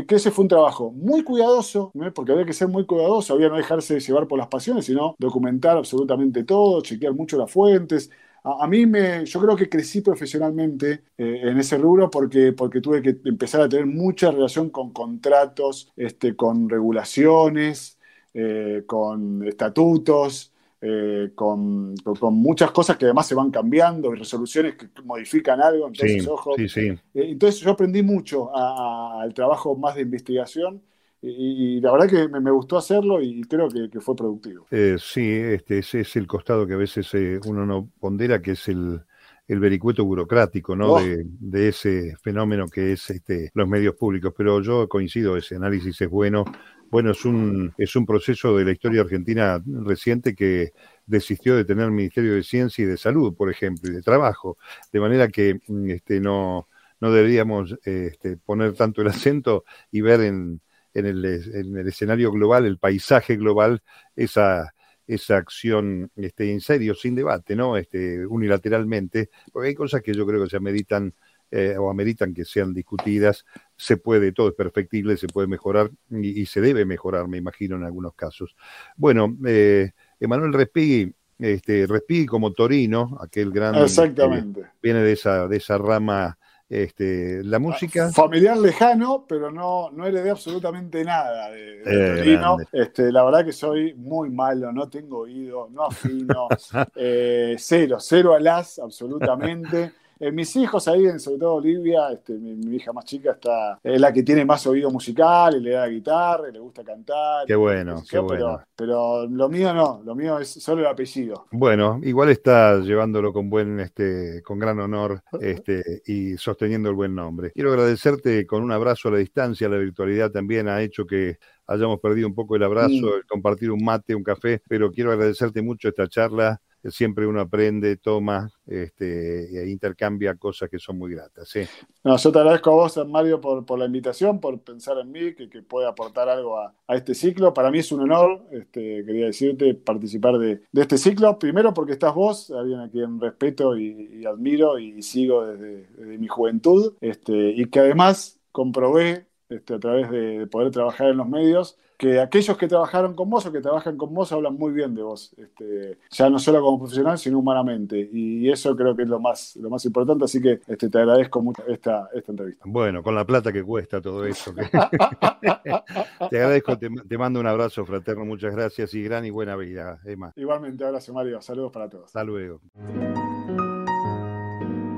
[0.00, 3.56] que, ese fue un trabajo muy cuidadoso, porque había que ser muy cuidadoso, había no
[3.56, 8.10] dejarse llevar por las pasiones, sino documentar absolutamente todo, chequear mucho las fuentes.
[8.44, 13.02] A, mí me, yo creo que crecí profesionalmente eh, en ese rubro porque, porque tuve
[13.02, 17.98] que empezar a tener mucha relación con contratos, este, con regulaciones,
[18.34, 20.51] eh, con estatutos,
[20.84, 21.94] eh, con,
[22.32, 25.86] muchas cosas que además se van cambiando y resoluciones que modifican algo.
[25.86, 26.56] Entonces, ojo.
[26.58, 30.82] Eh, entonces yo aprendí mucho al trabajo más de investigación
[31.20, 34.66] y, la verdad que me, gustó hacerlo y creo que, fue productivo.
[34.72, 37.08] Eh, sí, este, ese es el costado que a veces
[37.46, 39.02] uno no pondera, que es el,
[39.46, 40.94] el vericueto burocrático ¿no?
[40.94, 41.00] Oh.
[41.00, 44.34] De, ese fenómeno que es este, los medios públicos.
[44.36, 46.44] Pero yo coincido, ese análisis es bueno
[46.92, 50.72] bueno, es un, es un proceso de la historia argentina reciente que
[51.06, 54.58] desistió de tener Ministerio de Ciencia y de Salud, por ejemplo, y de Trabajo,
[54.92, 56.68] de manera que mm, este, no,
[57.00, 60.60] no deberíamos este, poner tanto el acento y ver en,
[60.92, 63.82] en, el, en el escenario global, el paisaje global,
[64.14, 64.74] esa,
[65.06, 67.78] esa acción este, en serio, sin debate, ¿no?
[67.78, 71.14] Este, unilateralmente, porque hay cosas que yo creo que se meditan
[71.54, 73.44] eh, o ameritan que sean discutidas,
[73.76, 77.84] se puede, todo es perfectible, se puede mejorar y, se debe mejorar, me imagino, en
[77.84, 78.56] algunos casos.
[78.96, 83.74] Bueno, eh, Emanuel Respighi, este, Respighi como Torino, aquel gran...
[83.74, 84.62] Exactamente.
[84.82, 86.38] viene de esa, de esa rama
[86.70, 88.10] este, la música.
[88.12, 92.56] Familiar lejano, pero no, no heredé absolutamente nada de, eh, Torino.
[92.72, 96.48] Este, la verdad que soy muy malo, no tengo oído, no afino,
[96.96, 99.92] eh, cero, cero alas, absolutamente.
[100.22, 104.12] Eh, mis hijos ahí, sobre todo Olivia, este, mi, hija más chica, está, es la
[104.12, 107.44] que tiene más oído musical, y le da la guitarra, y le gusta cantar.
[107.44, 108.62] Qué bueno, qué bueno.
[108.76, 111.46] Pero, lo mío no, lo mío es solo el apellido.
[111.50, 117.16] Bueno, igual está llevándolo con buen, este, con gran honor, este, y sosteniendo el buen
[117.16, 117.50] nombre.
[117.50, 121.98] Quiero agradecerte con un abrazo a la distancia, la virtualidad también ha hecho que hayamos
[121.98, 123.16] perdido un poco el abrazo, mm.
[123.16, 126.60] el compartir un mate, un café, pero quiero agradecerte mucho esta charla
[126.90, 131.48] siempre uno aprende, toma este, e intercambia cosas que son muy gratas.
[131.48, 131.60] ¿sí?
[132.04, 135.34] No, yo te agradezco a vos, Mario, por, por la invitación, por pensar en mí,
[135.34, 137.54] que, que pueda aportar algo a, a, este ciclo.
[137.54, 141.38] Para mí es un honor, este, quería decirte, participar de, de, este ciclo.
[141.38, 146.28] Primero porque estás vos, alguien a quien respeto y, admiro y sigo desde, desde, mi
[146.28, 151.76] juventud, este, y que además comprobé este, a través de poder trabajar en los medios
[152.02, 155.02] que aquellos que trabajaron con vos o que trabajan con vos hablan muy bien de
[155.02, 158.10] vos, este, ya no solo como profesional, sino humanamente.
[158.12, 161.40] Y eso creo que es lo más, lo más importante, así que este, te agradezco
[161.40, 162.64] mucho esta, esta entrevista.
[162.66, 164.52] Bueno, con la plata que cuesta todo eso.
[166.28, 170.00] te agradezco, te, te, mando un abrazo fraterno, muchas gracias y gran y buena vida,
[170.04, 170.32] Emma.
[170.34, 172.06] Igualmente, abrazo Mario, saludos para todos.
[172.06, 172.60] Hasta luego.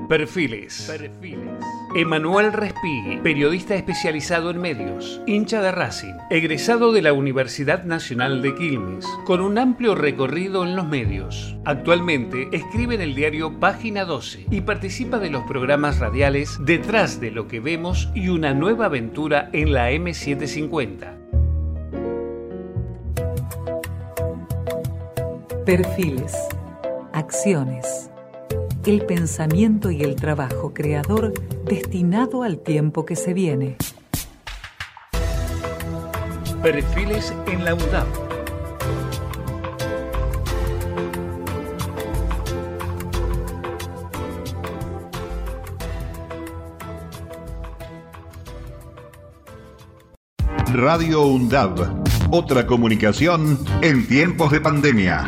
[0.07, 0.85] Perfiles.
[0.87, 1.49] Perfiles.
[1.95, 8.53] Emanuel Respighi, periodista especializado en medios, hincha de Racing, egresado de la Universidad Nacional de
[8.53, 11.55] Quilmes, con un amplio recorrido en los medios.
[11.65, 17.31] Actualmente escribe en el diario Página 12 y participa de los programas radiales Detrás de
[17.31, 21.15] lo que vemos y una nueva aventura en la M750.
[25.65, 26.33] Perfiles.
[27.13, 28.11] Acciones
[28.85, 31.33] el pensamiento y el trabajo creador
[31.65, 33.77] destinado al tiempo que se viene.
[36.61, 38.07] Perfiles en la UDAP.
[50.73, 52.03] Radio UNDAB.
[52.31, 55.25] Otra comunicación en tiempos de pandemia.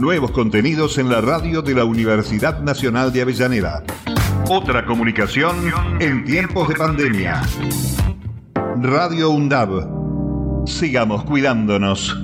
[0.00, 3.84] Nuevos contenidos en la radio de la Universidad Nacional de Avellaneda.
[4.48, 5.54] Otra comunicación
[6.00, 7.42] en tiempos de pandemia.
[8.80, 10.66] Radio UNDAB.
[10.66, 12.16] Sigamos cuidándonos.